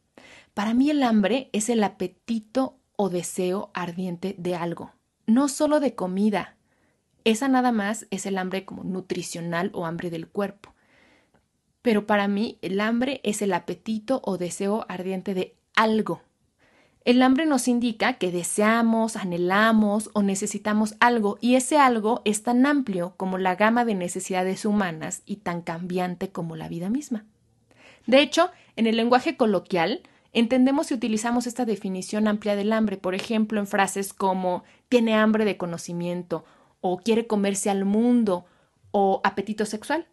Para 0.53 0.73
mí 0.73 0.89
el 0.89 1.01
hambre 1.01 1.49
es 1.53 1.69
el 1.69 1.81
apetito 1.81 2.75
o 2.97 3.07
deseo 3.07 3.71
ardiente 3.73 4.35
de 4.37 4.55
algo, 4.55 4.91
no 5.27 5.47
solo 5.47 5.79
de 5.79 5.95
comida. 5.95 6.57
Esa 7.23 7.47
nada 7.47 7.71
más 7.71 8.05
es 8.09 8.25
el 8.25 8.37
hambre 8.37 8.65
como 8.65 8.83
nutricional 8.83 9.71
o 9.73 9.85
hambre 9.85 10.09
del 10.09 10.27
cuerpo. 10.27 10.73
Pero 11.81 12.05
para 12.05 12.27
mí 12.27 12.59
el 12.61 12.81
hambre 12.81 13.21
es 13.23 13.41
el 13.41 13.53
apetito 13.53 14.19
o 14.25 14.37
deseo 14.37 14.85
ardiente 14.89 15.33
de 15.33 15.55
algo, 15.73 16.21
el 17.03 17.21
hambre 17.23 17.47
nos 17.47 17.67
indica 17.67 18.13
que 18.13 18.31
deseamos, 18.31 19.15
anhelamos 19.15 20.11
o 20.13 20.21
necesitamos 20.21 20.95
algo 20.99 21.39
y 21.41 21.55
ese 21.55 21.77
algo 21.79 22.21
es 22.25 22.43
tan 22.43 22.65
amplio 22.65 23.15
como 23.17 23.39
la 23.39 23.55
gama 23.55 23.85
de 23.85 23.95
necesidades 23.95 24.65
humanas 24.65 25.23
y 25.25 25.37
tan 25.37 25.61
cambiante 25.61 26.29
como 26.29 26.55
la 26.55 26.69
vida 26.69 26.89
misma. 26.89 27.25
De 28.05 28.21
hecho, 28.21 28.51
en 28.75 28.85
el 28.85 28.97
lenguaje 28.97 29.35
coloquial, 29.35 30.01
entendemos 30.31 30.91
y 30.91 30.93
utilizamos 30.93 31.47
esta 31.47 31.65
definición 31.65 32.27
amplia 32.27 32.55
del 32.55 32.71
hambre, 32.71 32.97
por 32.97 33.15
ejemplo, 33.15 33.59
en 33.59 33.67
frases 33.67 34.13
como 34.13 34.63
tiene 34.87 35.15
hambre 35.15 35.43
de 35.43 35.57
conocimiento 35.57 36.45
o 36.81 36.97
quiere 36.99 37.25
comerse 37.25 37.71
al 37.71 37.83
mundo 37.83 38.45
o 38.91 39.21
apetito 39.23 39.65
sexual. 39.65 40.07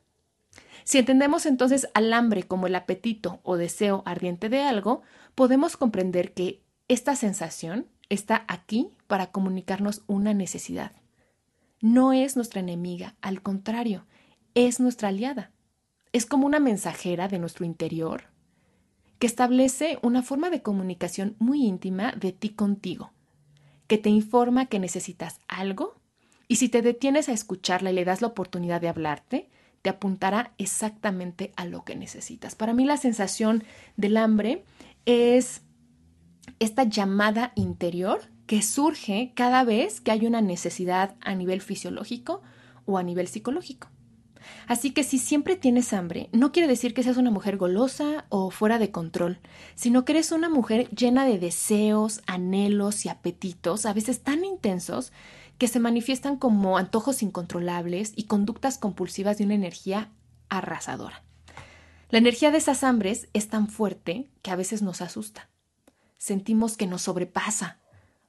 Si 0.84 0.96
entendemos 0.96 1.44
entonces 1.44 1.88
al 1.92 2.14
hambre 2.14 2.44
como 2.44 2.66
el 2.66 2.74
apetito 2.74 3.40
o 3.42 3.58
deseo 3.58 4.02
ardiente 4.06 4.48
de 4.48 4.62
algo, 4.62 5.02
podemos 5.34 5.76
comprender 5.76 6.32
que 6.32 6.62
esta 6.88 7.14
sensación 7.16 7.86
está 8.08 8.44
aquí 8.48 8.88
para 9.06 9.30
comunicarnos 9.30 10.02
una 10.06 10.34
necesidad. 10.34 10.92
No 11.80 12.12
es 12.12 12.34
nuestra 12.34 12.60
enemiga, 12.60 13.14
al 13.20 13.42
contrario, 13.42 14.06
es 14.54 14.80
nuestra 14.80 15.08
aliada. 15.08 15.52
Es 16.12 16.26
como 16.26 16.46
una 16.46 16.58
mensajera 16.58 17.28
de 17.28 17.38
nuestro 17.38 17.64
interior 17.64 18.24
que 19.18 19.26
establece 19.26 19.98
una 20.02 20.22
forma 20.22 20.48
de 20.48 20.62
comunicación 20.62 21.36
muy 21.38 21.66
íntima 21.66 22.12
de 22.12 22.32
ti 22.32 22.50
contigo, 22.50 23.12
que 23.86 23.98
te 23.98 24.10
informa 24.10 24.66
que 24.66 24.78
necesitas 24.78 25.40
algo 25.48 25.96
y 26.46 26.56
si 26.56 26.68
te 26.68 26.82
detienes 26.82 27.28
a 27.28 27.32
escucharla 27.32 27.90
y 27.90 27.94
le 27.94 28.04
das 28.04 28.22
la 28.22 28.28
oportunidad 28.28 28.80
de 28.80 28.88
hablarte, 28.88 29.50
te 29.82 29.90
apuntará 29.90 30.54
exactamente 30.56 31.52
a 31.56 31.64
lo 31.64 31.84
que 31.84 31.96
necesitas. 31.96 32.54
Para 32.54 32.72
mí 32.72 32.84
la 32.84 32.96
sensación 32.96 33.64
del 33.96 34.16
hambre 34.16 34.64
es 35.04 35.62
esta 36.58 36.84
llamada 36.84 37.52
interior 37.54 38.20
que 38.46 38.62
surge 38.62 39.32
cada 39.34 39.62
vez 39.62 40.00
que 40.00 40.10
hay 40.10 40.26
una 40.26 40.40
necesidad 40.40 41.16
a 41.20 41.34
nivel 41.34 41.60
fisiológico 41.60 42.42
o 42.86 42.96
a 42.96 43.02
nivel 43.02 43.28
psicológico. 43.28 43.88
Así 44.66 44.92
que 44.92 45.04
si 45.04 45.18
siempre 45.18 45.56
tienes 45.56 45.92
hambre, 45.92 46.30
no 46.32 46.52
quiere 46.52 46.68
decir 46.68 46.94
que 46.94 47.02
seas 47.02 47.18
una 47.18 47.30
mujer 47.30 47.58
golosa 47.58 48.24
o 48.30 48.50
fuera 48.50 48.78
de 48.78 48.90
control, 48.90 49.40
sino 49.74 50.04
que 50.04 50.12
eres 50.12 50.32
una 50.32 50.48
mujer 50.48 50.88
llena 50.90 51.26
de 51.26 51.38
deseos, 51.38 52.22
anhelos 52.26 53.04
y 53.04 53.10
apetitos, 53.10 53.84
a 53.84 53.92
veces 53.92 54.22
tan 54.22 54.44
intensos, 54.44 55.12
que 55.58 55.68
se 55.68 55.80
manifiestan 55.80 56.36
como 56.36 56.78
antojos 56.78 57.22
incontrolables 57.22 58.12
y 58.16 58.24
conductas 58.24 58.78
compulsivas 58.78 59.38
de 59.38 59.44
una 59.44 59.54
energía 59.54 60.10
arrasadora. 60.48 61.22
La 62.10 62.18
energía 62.18 62.50
de 62.50 62.58
esas 62.58 62.84
hambres 62.84 63.28
es 63.34 63.48
tan 63.48 63.68
fuerte 63.68 64.30
que 64.40 64.50
a 64.50 64.56
veces 64.56 64.80
nos 64.80 65.02
asusta 65.02 65.50
sentimos 66.18 66.76
que 66.76 66.86
nos 66.86 67.02
sobrepasa, 67.02 67.78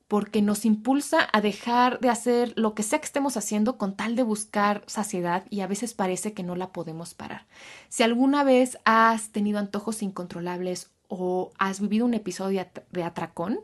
porque 0.07 0.41
nos 0.41 0.65
impulsa 0.65 1.27
a 1.31 1.41
dejar 1.41 1.99
de 1.99 2.09
hacer 2.09 2.53
lo 2.55 2.73
que 2.73 2.81
sea 2.81 2.99
que 2.99 3.05
estemos 3.05 3.37
haciendo 3.37 3.77
con 3.77 3.95
tal 3.95 4.15
de 4.15 4.23
buscar 4.23 4.83
saciedad 4.87 5.45
y 5.49 5.59
a 5.59 5.67
veces 5.67 5.93
parece 5.93 6.33
que 6.33 6.41
no 6.41 6.55
la 6.55 6.71
podemos 6.71 7.13
parar. 7.13 7.45
Si 7.89 8.01
alguna 8.01 8.43
vez 8.43 8.79
has 8.85 9.29
tenido 9.29 9.59
antojos 9.59 10.01
incontrolables 10.01 10.89
o 11.09 11.51
has 11.59 11.79
vivido 11.79 12.05
un 12.05 12.15
episodio 12.15 12.65
de 12.91 13.03
atracón, 13.03 13.59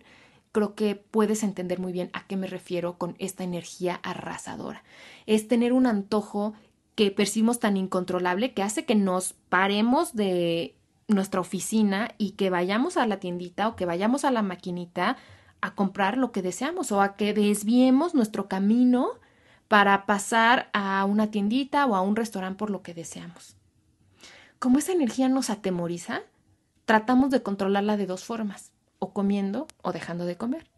creo 0.52 0.76
que 0.76 0.96
puedes 0.96 1.44
entender 1.44 1.80
muy 1.80 1.92
bien 1.92 2.10
a 2.14 2.28
qué 2.28 2.38
me 2.38 2.48
refiero 2.48 2.98
con 2.98 3.16
esta 3.20 3.44
energía 3.44 4.00
arrasadora. 4.04 4.84
Es 5.26 5.48
tener 5.48 5.74
un 5.74 5.88
antojo 5.88 6.54
que 6.94 7.12
percibimos 7.12 7.60
tan 7.60 7.76
incontrolable 7.76 8.54
que 8.54 8.64
hace 8.64 8.86
que 8.86 8.96
nos 8.96 9.34
paremos 9.50 10.16
de 10.16 10.76
nuestra 11.08 11.42
oficina 11.42 12.10
y 12.18 12.32
que 12.32 12.50
vayamos 12.50 12.98
a 12.98 13.06
la 13.06 13.20
tiendita 13.20 13.68
o 13.68 13.76
que 13.76 13.86
vayamos 13.86 14.26
a 14.26 14.32
la 14.32 14.42
maquinita 14.42 15.18
a 15.62 15.76
comprar 15.76 16.18
lo 16.18 16.32
que 16.32 16.42
deseamos 16.42 16.92
o 16.92 17.02
a 17.02 17.16
que 17.16 17.34
desviemos 17.34 18.14
nuestro 18.14 18.48
camino 18.48 19.12
para 19.68 20.06
pasar 20.06 20.70
a 20.74 21.06
una 21.06 21.32
tiendita 21.32 21.86
o 21.86 21.96
a 21.96 22.02
un 22.02 22.16
restaurante 22.16 22.58
por 22.58 22.70
lo 22.70 22.82
que 22.82 22.94
deseamos. 22.94 23.56
Como 24.60 24.80
esa 24.80 24.94
energía 24.94 25.30
nos 25.30 25.50
atemoriza, 25.50 26.22
tratamos 26.86 27.30
de 27.30 27.42
controlarla 27.42 27.98
de 27.98 28.06
dos 28.06 28.24
formas, 28.24 28.72
o 29.00 29.14
comiendo 29.14 29.68
o 29.82 29.92
dejando 29.92 30.26
de 30.26 30.38
comer. 30.38 30.70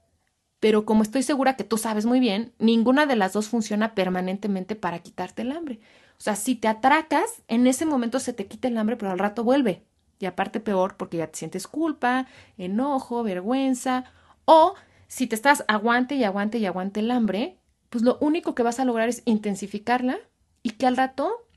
Pero 0.60 0.86
como 0.86 1.04
estoy 1.04 1.22
segura 1.22 1.56
que 1.56 1.64
tú 1.64 1.78
sabes 1.78 2.06
muy 2.06 2.20
bien, 2.20 2.54
ninguna 2.58 3.06
de 3.06 3.16
las 3.16 3.34
dos 3.34 3.48
funciona 3.48 3.94
permanentemente 3.94 4.76
para 4.76 5.00
quitarte 5.00 5.44
el 5.44 5.52
hambre. 5.52 5.80
O 6.18 6.22
sea, 6.22 6.36
si 6.36 6.56
te 6.56 6.68
atracas, 6.68 7.44
en 7.48 7.68
ese 7.68 7.86
momento 7.86 8.20
se 8.20 8.34
te 8.34 8.48
quita 8.48 8.68
el 8.68 8.78
hambre, 8.78 8.96
pero 8.98 9.12
al 9.12 9.20
rato 9.20 9.44
vuelve. 9.44 9.84
Y 10.20 10.26
aparte 10.26 10.60
peor 10.60 10.98
porque 10.98 11.18
ya 11.18 11.28
te 11.28 11.38
sientes 11.38 11.68
culpa, 11.68 12.28
enojo, 12.58 13.24
vergüenza. 13.24 14.06
O 14.46 14.76
si 15.08 15.28
te 15.28 15.36
estás 15.36 15.64
aguante 15.68 16.16
y 16.16 16.24
aguante 16.24 16.58
y 16.58 16.66
aguante 16.66 17.00
el 17.02 17.12
hambre, 17.12 17.58
pues 17.90 18.04
lo 18.04 18.18
único 18.20 18.56
que 18.56 18.64
vas 18.64 18.80
a 18.80 18.86
lograr 18.86 19.10
es 19.10 19.22
intensificarla 19.26 20.18
y 20.64 20.72
que 20.72 20.88
al 20.88 20.98
rato 20.98 21.48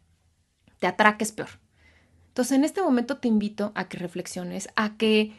te 0.79 0.87
atraques 0.87 1.33
peor. 1.33 1.49
Entonces, 2.29 2.57
en 2.57 2.65
este 2.65 2.83
momento 2.83 3.19
te 3.19 3.29
invito 3.29 3.73
a 3.75 3.89
que 3.89 3.99
reflexiones, 3.99 4.69
a 4.77 4.97
que 4.97 5.35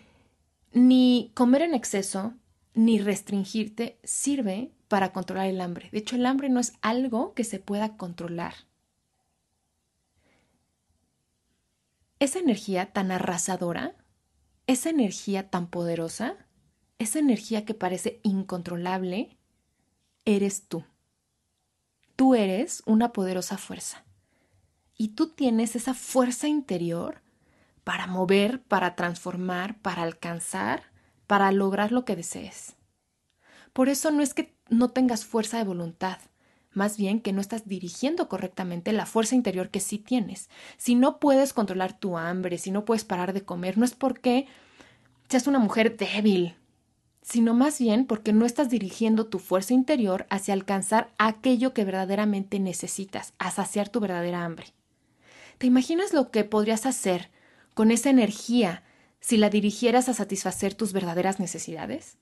ni 0.73 1.31
comer 1.33 1.61
en 1.61 1.73
exceso, 1.73 2.33
ni 2.73 2.99
restringirte 2.99 3.99
sirve 4.03 4.71
para 4.87 5.13
controlar 5.13 5.47
el 5.47 5.61
hambre. 5.61 5.89
De 5.91 5.99
hecho, 5.99 6.15
el 6.15 6.25
hambre 6.25 6.49
no 6.49 6.59
es 6.59 6.73
algo 6.81 7.33
que 7.33 7.43
se 7.43 7.59
pueda 7.59 7.95
controlar. 7.95 8.53
Esa 12.21 12.37
energía 12.37 12.93
tan 12.93 13.11
arrasadora, 13.11 13.95
esa 14.67 14.91
energía 14.91 15.49
tan 15.49 15.65
poderosa, 15.65 16.35
esa 16.99 17.17
energía 17.17 17.65
que 17.65 17.73
parece 17.73 18.19
incontrolable, 18.21 19.39
eres 20.23 20.67
tú. 20.67 20.85
Tú 22.15 22.35
eres 22.35 22.83
una 22.85 23.11
poderosa 23.11 23.57
fuerza. 23.57 24.05
Y 24.95 25.15
tú 25.15 25.29
tienes 25.29 25.75
esa 25.75 25.95
fuerza 25.95 26.47
interior 26.47 27.23
para 27.83 28.05
mover, 28.05 28.61
para 28.61 28.95
transformar, 28.95 29.81
para 29.81 30.03
alcanzar, 30.03 30.91
para 31.25 31.51
lograr 31.51 31.91
lo 31.91 32.05
que 32.05 32.15
desees. 32.15 32.75
Por 33.73 33.89
eso 33.89 34.11
no 34.11 34.21
es 34.21 34.35
que 34.35 34.55
no 34.69 34.89
tengas 34.89 35.25
fuerza 35.25 35.57
de 35.57 35.63
voluntad, 35.63 36.19
más 36.73 36.97
bien 36.97 37.19
que 37.19 37.33
no 37.33 37.41
estás 37.41 37.67
dirigiendo 37.67 38.29
correctamente 38.29 38.93
la 38.93 39.05
fuerza 39.05 39.35
interior 39.35 39.69
que 39.69 39.79
sí 39.79 39.97
tienes. 39.97 40.49
Si 40.77 40.95
no 40.95 41.19
puedes 41.19 41.53
controlar 41.53 41.97
tu 41.97 42.17
hambre, 42.17 42.57
si 42.57 42.71
no 42.71 42.85
puedes 42.85 43.03
parar 43.03 43.33
de 43.33 43.43
comer, 43.43 43.77
no 43.77 43.85
es 43.85 43.93
porque 43.93 44.47
seas 45.29 45.47
una 45.47 45.59
mujer 45.59 45.97
débil, 45.97 46.55
sino 47.21 47.53
más 47.53 47.79
bien 47.79 48.05
porque 48.05 48.33
no 48.33 48.45
estás 48.45 48.69
dirigiendo 48.69 49.27
tu 49.27 49.39
fuerza 49.39 49.73
interior 49.73 50.25
hacia 50.29 50.53
alcanzar 50.53 51.11
aquello 51.17 51.73
que 51.73 51.85
verdaderamente 51.85 52.59
necesitas, 52.59 53.33
a 53.37 53.51
saciar 53.51 53.89
tu 53.89 53.99
verdadera 53.99 54.43
hambre. 54.43 54.67
¿Te 55.57 55.67
imaginas 55.67 56.13
lo 56.13 56.31
que 56.31 56.43
podrías 56.43 56.85
hacer 56.85 57.29
con 57.73 57.91
esa 57.91 58.09
energía 58.09 58.83
si 59.19 59.37
la 59.37 59.49
dirigieras 59.49 60.09
a 60.09 60.13
satisfacer 60.13 60.73
tus 60.73 60.93
verdaderas 60.93 61.39
necesidades? 61.39 62.17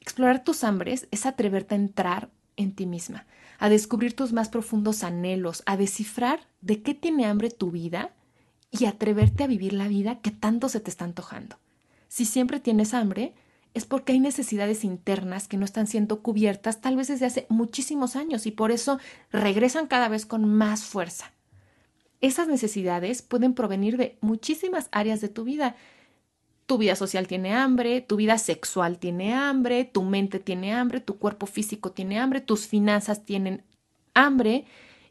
Explorar 0.00 0.42
tus 0.42 0.64
hambres 0.64 1.06
es 1.12 1.26
atreverte 1.26 1.76
a 1.76 1.78
entrar 1.78 2.30
en 2.56 2.74
ti 2.74 2.86
misma, 2.86 3.26
a 3.58 3.68
descubrir 3.68 4.14
tus 4.14 4.32
más 4.32 4.48
profundos 4.48 5.04
anhelos, 5.04 5.62
a 5.66 5.76
descifrar 5.76 6.46
de 6.60 6.82
qué 6.82 6.94
tiene 6.94 7.26
hambre 7.26 7.50
tu 7.50 7.70
vida 7.70 8.10
y 8.70 8.86
atreverte 8.86 9.44
a 9.44 9.46
vivir 9.46 9.72
la 9.72 9.88
vida 9.88 10.20
que 10.20 10.30
tanto 10.30 10.68
se 10.68 10.80
te 10.80 10.90
está 10.90 11.04
antojando. 11.04 11.56
Si 12.08 12.24
siempre 12.24 12.60
tienes 12.60 12.94
hambre, 12.94 13.34
es 13.74 13.86
porque 13.86 14.12
hay 14.12 14.20
necesidades 14.20 14.84
internas 14.84 15.48
que 15.48 15.56
no 15.56 15.64
están 15.64 15.86
siendo 15.86 16.20
cubiertas 16.20 16.80
tal 16.80 16.96
vez 16.96 17.08
desde 17.08 17.26
hace 17.26 17.46
muchísimos 17.48 18.16
años 18.16 18.46
y 18.46 18.50
por 18.50 18.70
eso 18.70 18.98
regresan 19.30 19.86
cada 19.86 20.08
vez 20.08 20.26
con 20.26 20.44
más 20.44 20.84
fuerza. 20.84 21.32
Esas 22.20 22.48
necesidades 22.48 23.22
pueden 23.22 23.54
provenir 23.54 23.96
de 23.96 24.16
muchísimas 24.20 24.88
áreas 24.92 25.20
de 25.20 25.28
tu 25.28 25.44
vida. 25.44 25.74
Tu 26.72 26.78
vida 26.78 26.96
social 26.96 27.26
tiene 27.28 27.52
hambre, 27.52 28.00
tu 28.00 28.16
vida 28.16 28.38
sexual 28.38 28.98
tiene 28.98 29.34
hambre, 29.34 29.84
tu 29.84 30.04
mente 30.04 30.38
tiene 30.38 30.72
hambre, 30.72 31.00
tu 31.00 31.18
cuerpo 31.18 31.44
físico 31.44 31.92
tiene 31.92 32.18
hambre, 32.18 32.40
tus 32.40 32.66
finanzas 32.66 33.26
tienen 33.26 33.62
hambre 34.14 34.64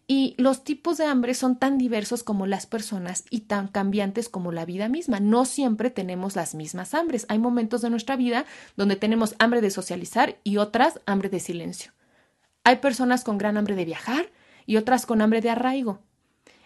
y 0.07 0.33
los 0.39 0.63
tipos 0.63 0.97
de 0.97 1.05
hambre 1.05 1.35
son 1.35 1.59
tan 1.59 1.77
diversos 1.77 2.23
como 2.23 2.47
las 2.47 2.65
personas 2.65 3.25
y 3.29 3.41
tan 3.41 3.67
cambiantes 3.67 4.27
como 4.27 4.51
la 4.51 4.65
vida 4.65 4.89
misma. 4.89 5.19
No 5.19 5.45
siempre 5.45 5.91
tenemos 5.91 6.35
las 6.35 6.55
mismas 6.55 6.95
hambres. 6.95 7.27
Hay 7.29 7.37
momentos 7.37 7.83
de 7.83 7.91
nuestra 7.91 8.15
vida 8.15 8.45
donde 8.75 8.95
tenemos 8.95 9.35
hambre 9.37 9.61
de 9.61 9.69
socializar 9.69 10.39
y 10.43 10.57
otras 10.57 10.99
hambre 11.05 11.29
de 11.29 11.39
silencio. 11.39 11.91
Hay 12.63 12.77
personas 12.77 13.23
con 13.23 13.37
gran 13.37 13.55
hambre 13.55 13.75
de 13.75 13.85
viajar 13.85 14.31
y 14.65 14.77
otras 14.77 15.05
con 15.05 15.21
hambre 15.21 15.41
de 15.41 15.51
arraigo. 15.51 15.99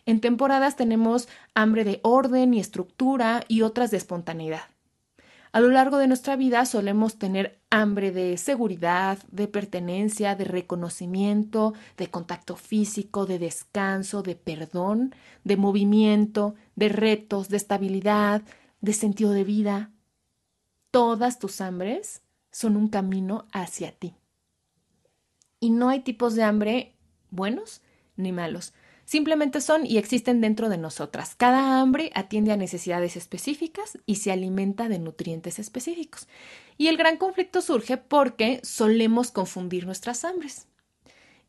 En 0.06 0.22
temporadas 0.22 0.78
tenemos 0.78 1.28
hambre 1.54 1.84
de 1.84 2.00
orden 2.02 2.54
y 2.54 2.62
estructura 2.62 3.44
y 3.50 3.64
otras 3.64 3.92
de 3.92 3.98
espontaneidad. 3.98 4.62
A 5.56 5.62
lo 5.62 5.70
largo 5.70 6.00
de 6.00 6.10
nuestra 6.10 6.36
vida 6.36 6.66
solemos 6.66 7.18
tener 7.18 7.62
hambre 7.70 8.12
de 8.12 8.36
seguridad, 8.36 9.20
de 9.32 9.48
pertenencia, 9.48 10.36
de 10.36 10.44
reconocimiento, 10.44 11.74
de 11.96 12.10
contacto 12.10 12.58
físico, 12.58 13.26
de 13.26 13.40
descanso, 13.40 14.22
de 14.22 14.36
perdón, 14.36 15.16
de 15.46 15.56
movimiento, 15.56 16.56
de 16.76 16.90
retos, 16.90 17.48
de 17.48 17.56
estabilidad, 17.56 18.42
de 18.82 18.92
sentido 18.92 19.32
de 19.32 19.46
vida. 19.46 19.92
Todas 20.92 21.40
tus 21.40 21.62
hambres 21.62 22.22
son 22.52 22.76
un 22.76 22.90
camino 22.90 23.46
hacia 23.54 23.94
ti. 23.94 24.14
Y 25.62 25.70
no 25.70 25.88
hay 25.88 26.02
tipos 26.02 26.36
de 26.36 26.44
hambre 26.44 26.96
buenos 27.32 27.82
ni 28.18 28.34
malos. 28.34 28.74
Simplemente 29.06 29.62
son 29.62 29.86
y 29.86 29.98
existen 29.98 30.42
dentro 30.42 30.68
de 30.68 30.80
nosotras. 30.80 31.36
Cada 31.36 31.80
hambre 31.80 32.12
atiende 32.16 32.52
a 32.52 32.58
necesidades 32.58 33.16
específicas 33.16 34.00
y 34.08 34.16
se 34.16 34.32
alimenta 34.32 34.90
de 34.90 34.98
nutrientes 34.98 35.60
específicos. 35.60 36.28
Y 36.78 36.88
el 36.88 36.98
gran 36.98 37.18
conflicto 37.18 37.62
surge 37.62 37.98
porque 37.98 38.60
solemos 38.64 39.32
confundir 39.32 39.86
nuestras 39.86 40.26
hambres. 40.26 40.68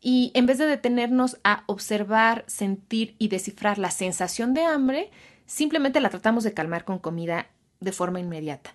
Y 0.00 0.32
en 0.34 0.44
vez 0.44 0.58
de 0.58 0.66
detenernos 0.66 1.38
a 1.44 1.64
observar, 1.66 2.44
sentir 2.46 3.16
y 3.18 3.28
descifrar 3.28 3.78
la 3.78 3.90
sensación 3.90 4.52
de 4.52 4.62
hambre, 4.62 5.10
simplemente 5.46 6.00
la 6.00 6.10
tratamos 6.10 6.44
de 6.44 6.52
calmar 6.52 6.84
con 6.84 6.98
comida 6.98 7.48
de 7.80 7.92
forma 7.92 8.20
inmediata. 8.20 8.74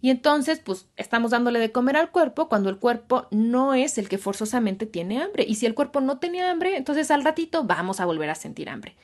Y 0.00 0.10
entonces, 0.10 0.60
pues 0.60 0.86
estamos 0.96 1.30
dándole 1.30 1.58
de 1.58 1.72
comer 1.72 1.96
al 1.96 2.10
cuerpo 2.10 2.48
cuando 2.48 2.68
el 2.68 2.78
cuerpo 2.78 3.26
no 3.30 3.74
es 3.74 3.98
el 3.98 4.08
que 4.08 4.18
forzosamente 4.18 4.86
tiene 4.86 5.22
hambre. 5.22 5.44
Y 5.48 5.56
si 5.56 5.66
el 5.66 5.74
cuerpo 5.74 6.00
no 6.00 6.18
tenía 6.18 6.50
hambre, 6.50 6.76
entonces 6.76 7.10
al 7.10 7.24
ratito 7.24 7.64
vamos 7.64 8.00
a 8.00 8.06
volver 8.06 8.30
a 8.30 8.34
sentir 8.34 8.68
hambre. 8.68 8.94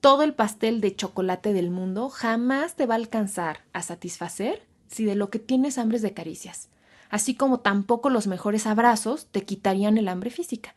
Todo 0.00 0.22
el 0.22 0.34
pastel 0.34 0.80
de 0.80 0.94
chocolate 0.94 1.52
del 1.52 1.70
mundo 1.70 2.10
jamás 2.10 2.74
te 2.74 2.86
va 2.86 2.94
a 2.94 2.98
alcanzar 2.98 3.60
a 3.72 3.82
satisfacer 3.82 4.62
si 4.88 5.04
de 5.04 5.14
lo 5.14 5.30
que 5.30 5.38
tienes 5.38 5.78
hambre 5.78 5.96
es 5.96 6.02
de 6.02 6.14
caricias. 6.14 6.68
Así 7.08 7.34
como 7.34 7.60
tampoco 7.60 8.10
los 8.10 8.26
mejores 8.26 8.66
abrazos 8.66 9.28
te 9.30 9.44
quitarían 9.44 9.98
el 9.98 10.08
hambre 10.08 10.30
física. 10.30 10.74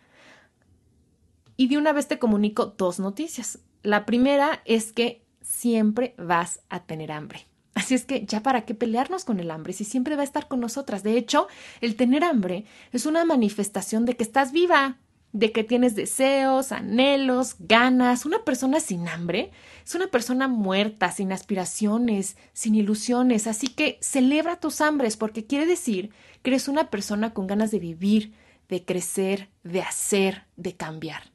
Y 1.58 1.68
de 1.68 1.78
una 1.78 1.92
vez 1.92 2.08
te 2.08 2.20
comunico 2.20 2.68
dos 2.68 3.00
noticias. 3.00 3.60
La 3.82 4.06
primera 4.06 4.62
es 4.66 4.92
que 4.92 5.26
siempre 5.42 6.14
vas 6.18 6.62
a 6.70 6.84
tener 6.84 7.12
hambre. 7.12 7.48
Así 7.78 7.94
es 7.94 8.06
que 8.06 8.26
ya 8.26 8.42
para 8.42 8.66
qué 8.66 8.74
pelearnos 8.74 9.24
con 9.24 9.40
el 9.40 9.52
hambre 9.52 9.72
si 9.72 9.84
siempre 9.84 10.16
va 10.16 10.22
a 10.22 10.26
estar 10.26 10.48
con 10.48 10.60
nosotras. 10.60 11.04
De 11.04 11.16
hecho, 11.16 11.48
el 11.80 11.96
tener 11.96 12.24
hambre 12.24 12.66
es 12.92 13.06
una 13.06 13.24
manifestación 13.24 14.04
de 14.04 14.16
que 14.16 14.24
estás 14.24 14.52
viva, 14.52 14.98
de 15.32 15.52
que 15.52 15.64
tienes 15.64 15.94
deseos, 15.94 16.72
anhelos, 16.72 17.56
ganas. 17.60 18.26
Una 18.26 18.44
persona 18.44 18.80
sin 18.80 19.08
hambre 19.08 19.52
es 19.86 19.94
una 19.94 20.08
persona 20.08 20.48
muerta, 20.48 21.12
sin 21.12 21.32
aspiraciones, 21.32 22.36
sin 22.52 22.74
ilusiones. 22.74 23.46
Así 23.46 23.68
que 23.68 24.00
celebra 24.02 24.60
tus 24.60 24.82
hambres 24.82 25.16
porque 25.16 25.46
quiere 25.46 25.68
decir 25.68 26.10
que 26.42 26.50
eres 26.50 26.68
una 26.68 26.90
persona 26.90 27.36
con 27.36 27.46
ganas 27.46 27.70
de 27.70 27.78
vivir, 27.78 28.34
de 28.70 28.86
crecer, 28.86 29.50
de 29.64 29.84
hacer, 29.84 30.46
de 30.56 30.76
cambiar. 30.76 31.32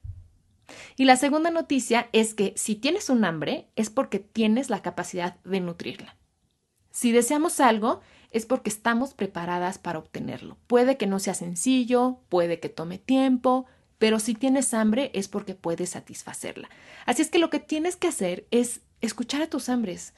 Y 0.97 1.05
la 1.05 1.15
segunda 1.15 1.53
noticia 1.53 2.09
es 2.11 2.35
que 2.35 2.53
si 2.57 2.75
tienes 2.75 3.11
un 3.11 3.25
hambre 3.25 3.69
es 3.77 3.91
porque 3.91 4.19
tienes 4.19 4.71
la 4.71 4.83
capacidad 4.83 5.37
de 5.45 5.61
nutrirla. 5.61 6.17
Si 6.93 7.11
deseamos 7.11 7.59
algo, 7.59 8.01
es 8.31 8.47
porque 8.47 8.71
estamos 8.71 9.15
preparadas 9.15 9.79
para 9.79 9.99
obtenerlo. 9.99 10.57
Puede 10.67 10.97
que 10.97 11.07
no 11.07 11.19
sea 11.19 11.35
sencillo, 11.35 12.21
puede 12.29 12.61
que 12.61 12.69
tome 12.69 12.99
tiempo, 12.99 13.67
pero 13.99 14.19
si 14.19 14.35
tienes 14.35 14.75
hambre 14.75 15.11
es 15.15 15.29
porque 15.29 15.55
puedes 15.55 15.91
satisfacerla. 15.91 16.69
Así 17.07 17.23
es 17.23 17.31
que 17.31 17.39
lo 17.39 17.51
que 17.51 17.61
tienes 17.61 17.97
que 17.97 18.09
hacer 18.09 18.47
es 18.51 18.81
escuchar 19.01 19.43
a 19.43 19.49
tus 19.49 19.69
hambres. 19.69 20.15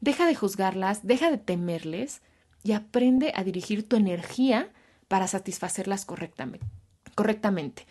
Deja 0.00 0.26
de 0.26 0.34
juzgarlas, 0.34 1.06
deja 1.06 1.30
de 1.30 1.38
temerles 1.38 2.22
y 2.62 2.72
aprende 2.72 3.32
a 3.34 3.44
dirigir 3.44 3.88
tu 3.88 3.96
energía 3.96 4.70
para 5.08 5.26
satisfacerlas 5.26 6.04
correctamente. 6.04 6.66
correctamente. 7.14 7.86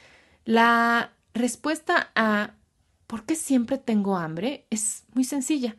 La 0.46 1.14
respuesta 1.34 2.12
a 2.16 2.54
¿por 3.08 3.26
qué 3.26 3.36
siempre 3.36 3.78
tengo 3.78 4.18
hambre? 4.18 4.66
es 4.70 5.04
muy 5.14 5.24
sencilla. 5.24 5.76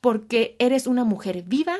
Porque 0.00 0.56
eres 0.58 0.86
una 0.86 1.04
mujer 1.04 1.42
viva, 1.42 1.76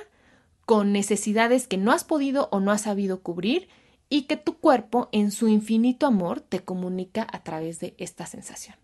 con 0.68 0.92
necesidades 0.92 1.66
que 1.66 1.78
no 1.78 1.92
has 1.92 2.04
podido 2.04 2.50
o 2.52 2.60
no 2.60 2.72
has 2.72 2.82
sabido 2.82 3.22
cubrir 3.22 3.70
y 4.10 4.24
que 4.24 4.36
tu 4.36 4.58
cuerpo, 4.58 5.08
en 5.12 5.30
su 5.30 5.48
infinito 5.48 6.04
amor, 6.04 6.42
te 6.42 6.60
comunica 6.60 7.26
a 7.32 7.42
través 7.42 7.80
de 7.80 7.94
esta 7.96 8.26
sensación. 8.26 8.76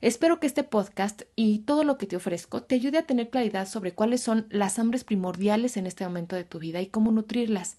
Espero 0.00 0.38
que 0.38 0.46
este 0.46 0.62
podcast 0.62 1.22
y 1.34 1.58
todo 1.64 1.82
lo 1.82 1.98
que 1.98 2.06
te 2.06 2.14
ofrezco 2.14 2.62
te 2.62 2.76
ayude 2.76 2.98
a 2.98 3.06
tener 3.06 3.30
claridad 3.30 3.66
sobre 3.66 3.96
cuáles 3.96 4.20
son 4.20 4.46
las 4.48 4.78
hambres 4.78 5.02
primordiales 5.02 5.76
en 5.76 5.88
este 5.88 6.04
momento 6.04 6.36
de 6.36 6.44
tu 6.44 6.60
vida 6.60 6.80
y 6.80 6.86
cómo 6.86 7.10
nutrirlas. 7.10 7.78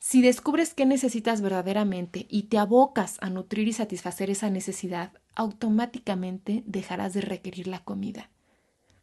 Si 0.00 0.20
descubres 0.20 0.74
qué 0.74 0.86
necesitas 0.86 1.42
verdaderamente 1.42 2.26
y 2.28 2.44
te 2.48 2.58
abocas 2.58 3.18
a 3.20 3.30
nutrir 3.30 3.68
y 3.68 3.72
satisfacer 3.74 4.28
esa 4.28 4.50
necesidad, 4.50 5.12
automáticamente 5.36 6.64
dejarás 6.66 7.14
de 7.14 7.20
requerir 7.20 7.68
la 7.68 7.84
comida. 7.84 8.28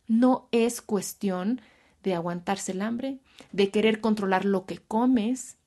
No 0.06 0.50
es 0.52 0.82
cuestión 0.82 1.56
de 1.56 1.77
aguantarse 2.15 2.72
el 2.72 2.82
hambre, 2.82 3.20
de 3.52 3.70
querer 3.70 4.02
controlar 4.02 4.46
lo 4.46 4.65
que 4.65 4.78
comes 4.78 5.58